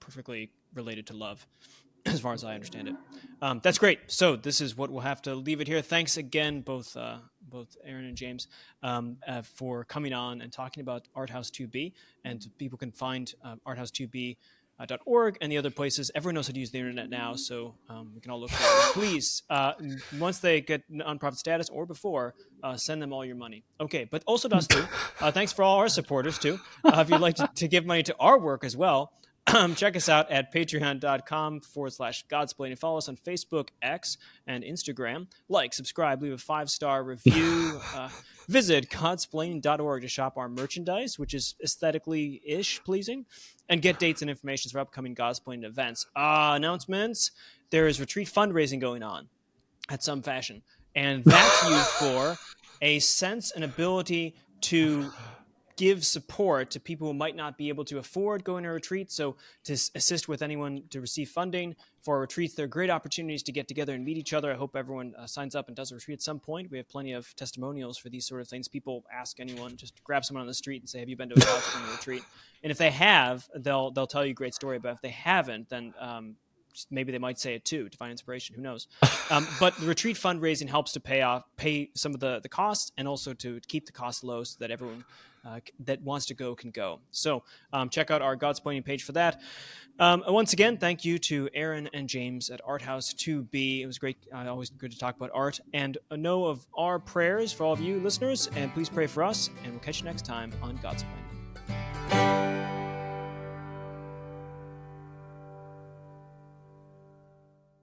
perfectly 0.00 0.50
related 0.74 1.06
to 1.08 1.14
love, 1.14 1.46
as 2.06 2.20
far 2.20 2.32
as 2.32 2.44
I 2.44 2.54
understand 2.54 2.88
it. 2.88 2.94
Um, 3.40 3.60
that's 3.62 3.78
great. 3.78 4.00
So 4.06 4.36
this 4.36 4.60
is 4.60 4.76
what 4.76 4.90
we'll 4.90 5.02
have 5.02 5.22
to 5.22 5.34
leave 5.34 5.60
it 5.60 5.68
here. 5.68 5.82
Thanks 5.82 6.16
again, 6.16 6.60
both 6.60 6.96
uh, 6.96 7.18
both 7.48 7.76
Erin 7.84 8.06
and 8.06 8.16
James, 8.16 8.48
um, 8.82 9.18
uh, 9.26 9.42
for 9.42 9.84
coming 9.84 10.12
on 10.12 10.40
and 10.40 10.52
talking 10.52 10.80
about 10.80 11.06
Art 11.14 11.30
House 11.30 11.50
2B. 11.50 11.92
And 12.24 12.46
people 12.58 12.78
can 12.78 12.90
find 12.90 13.32
uh, 13.44 13.56
Art 13.66 13.78
House 13.78 13.90
2B 13.90 14.36
org 15.04 15.38
and 15.40 15.50
the 15.50 15.58
other 15.58 15.70
places. 15.70 16.10
Everyone 16.14 16.34
knows 16.34 16.46
how 16.46 16.52
to 16.52 16.58
use 16.58 16.70
the 16.70 16.78
internet 16.78 17.10
now, 17.10 17.34
so 17.34 17.74
um, 17.88 18.12
we 18.14 18.20
can 18.20 18.30
all 18.30 18.40
look 18.40 18.50
for 18.50 18.62
it. 18.62 18.92
Please, 18.94 19.42
uh, 19.50 19.72
once 20.18 20.38
they 20.38 20.60
get 20.60 20.82
nonprofit 20.90 21.36
status 21.36 21.68
or 21.68 21.86
before, 21.86 22.34
uh, 22.62 22.76
send 22.76 23.00
them 23.00 23.12
all 23.12 23.24
your 23.24 23.36
money. 23.36 23.64
Okay, 23.80 24.04
but 24.04 24.22
also 24.26 24.48
us 24.48 24.66
too. 24.66 24.84
Uh, 25.20 25.30
thanks 25.30 25.52
for 25.52 25.62
all 25.62 25.78
our 25.78 25.88
supporters 25.88 26.38
too. 26.38 26.58
Uh, 26.84 27.00
if 27.00 27.10
you'd 27.10 27.20
like 27.20 27.36
to, 27.36 27.48
to, 27.54 27.68
give 27.68 27.86
money 27.86 28.02
to 28.02 28.16
our 28.18 28.38
work 28.38 28.64
as 28.64 28.76
well, 28.76 29.12
check 29.76 29.96
us 29.96 30.08
out 30.08 30.30
at 30.30 30.52
patreon.com 30.52 31.60
forward 31.60 31.92
slash 31.92 32.24
godsplain 32.28 32.68
and 32.68 32.78
follow 32.78 32.98
us 32.98 33.08
on 33.08 33.16
Facebook, 33.16 33.68
X, 33.82 34.16
and 34.46 34.62
Instagram. 34.62 35.26
Like, 35.48 35.74
subscribe, 35.74 36.22
leave 36.22 36.32
a 36.32 36.38
five 36.38 36.70
star 36.70 37.04
review. 37.04 37.80
Uh, 37.94 38.08
visit 38.48 38.88
godsplain.org 38.88 40.02
to 40.02 40.08
shop 40.08 40.38
our 40.38 40.48
merchandise, 40.48 41.18
which 41.18 41.34
is 41.34 41.56
aesthetically 41.62 42.40
ish 42.44 42.82
pleasing, 42.84 43.26
and 43.68 43.82
get 43.82 43.98
dates 43.98 44.22
and 44.22 44.30
information 44.30 44.70
for 44.70 44.78
upcoming 44.78 45.14
Godsplain 45.14 45.64
events. 45.64 46.06
Uh, 46.16 46.52
announcements 46.54 47.32
there 47.70 47.86
is 47.86 48.00
retreat 48.00 48.28
fundraising 48.28 48.80
going 48.80 49.02
on 49.02 49.28
at 49.90 50.02
some 50.02 50.22
fashion, 50.22 50.62
and 50.94 51.22
that's 51.24 51.68
used 51.68 51.88
for 51.88 52.36
a 52.80 52.98
sense 53.00 53.50
and 53.50 53.64
ability 53.64 54.34
to 54.62 55.10
give 55.82 56.06
support 56.06 56.70
to 56.70 56.78
people 56.78 57.08
who 57.08 57.12
might 57.12 57.34
not 57.34 57.58
be 57.58 57.68
able 57.68 57.84
to 57.84 57.98
afford 57.98 58.44
going 58.44 58.62
to 58.62 58.70
retreat. 58.70 59.10
So 59.10 59.34
to 59.64 59.72
assist 59.72 60.28
with 60.28 60.40
anyone 60.40 60.84
to 60.90 61.00
receive 61.00 61.28
funding 61.28 61.74
for 62.02 62.20
retreats, 62.20 62.54
they're 62.54 62.68
great 62.68 62.88
opportunities 62.88 63.42
to 63.42 63.50
get 63.50 63.66
together 63.66 63.92
and 63.92 64.04
meet 64.04 64.16
each 64.16 64.32
other. 64.32 64.52
I 64.52 64.54
hope 64.54 64.76
everyone 64.76 65.12
uh, 65.18 65.26
signs 65.26 65.56
up 65.56 65.66
and 65.66 65.76
does 65.76 65.90
a 65.90 65.96
retreat 65.96 66.18
at 66.18 66.22
some 66.22 66.38
point. 66.38 66.70
We 66.70 66.76
have 66.76 66.88
plenty 66.88 67.14
of 67.14 67.34
testimonials 67.34 67.98
for 67.98 68.10
these 68.10 68.24
sort 68.24 68.40
of 68.42 68.46
things. 68.46 68.68
People 68.68 69.04
ask 69.12 69.40
anyone, 69.40 69.76
just 69.76 70.04
grab 70.04 70.24
someone 70.24 70.42
on 70.42 70.46
the 70.46 70.54
street 70.54 70.82
and 70.82 70.88
say, 70.88 71.00
"Have 71.00 71.08
you 71.08 71.16
been 71.16 71.30
to 71.30 71.34
a 71.34 71.90
retreat?" 71.90 72.22
And 72.62 72.70
if 72.70 72.78
they 72.78 72.92
have, 72.92 73.48
they'll 73.52 73.90
they'll 73.90 74.06
tell 74.06 74.24
you 74.24 74.30
a 74.30 74.34
great 74.34 74.54
story. 74.54 74.78
But 74.78 74.92
if 74.92 75.00
they 75.00 75.08
haven't, 75.08 75.68
then 75.68 75.94
um, 75.98 76.36
maybe 76.92 77.10
they 77.10 77.18
might 77.18 77.40
say 77.40 77.56
it 77.56 77.64
too 77.64 77.88
to 77.88 77.98
find 77.98 78.12
inspiration 78.12 78.54
who 78.54 78.62
knows 78.62 78.86
um, 79.30 79.46
but 79.60 79.76
the 79.76 79.84
retreat 79.84 80.16
fundraising 80.16 80.66
helps 80.66 80.92
to 80.92 81.00
pay 81.00 81.20
off 81.20 81.42
pay 81.58 81.90
some 81.94 82.14
of 82.14 82.20
the 82.20 82.40
the 82.40 82.48
costs 82.48 82.92
and 82.96 83.06
also 83.06 83.34
to 83.34 83.60
keep 83.68 83.84
the 83.84 83.92
costs 83.92 84.24
low 84.24 84.42
so 84.42 84.56
that 84.58 84.70
everyone 84.70 85.04
uh, 85.44 85.60
that 85.80 86.00
wants 86.02 86.26
to 86.26 86.34
go 86.34 86.54
can 86.54 86.70
go. 86.70 87.00
So 87.10 87.42
um, 87.72 87.88
check 87.88 88.10
out 88.10 88.22
our 88.22 88.36
Godsplaining 88.36 88.84
page 88.84 89.02
for 89.02 89.12
that. 89.12 89.40
Um, 89.98 90.24
once 90.26 90.52
again, 90.52 90.78
thank 90.78 91.04
you 91.04 91.18
to 91.18 91.48
Erin 91.54 91.88
and 91.92 92.08
James 92.08 92.50
at 92.50 92.60
Art 92.64 92.82
House 92.82 93.12
2B. 93.12 93.82
It 93.82 93.86
was 93.86 93.98
great, 93.98 94.16
uh, 94.34 94.48
always 94.48 94.70
good 94.70 94.90
to 94.90 94.98
talk 94.98 95.16
about 95.16 95.30
art. 95.34 95.60
And 95.74 95.98
know 96.10 96.46
of 96.46 96.66
our 96.76 96.98
prayers 96.98 97.52
for 97.52 97.64
all 97.64 97.72
of 97.72 97.80
you 97.80 98.00
listeners, 98.00 98.48
and 98.56 98.72
please 98.72 98.88
pray 98.88 99.06
for 99.06 99.22
us. 99.22 99.50
And 99.62 99.72
we'll 99.72 99.80
catch 99.80 100.00
you 100.00 100.06
next 100.06 100.24
time 100.24 100.52
on 100.62 100.78
Godsplaining. 100.78 101.41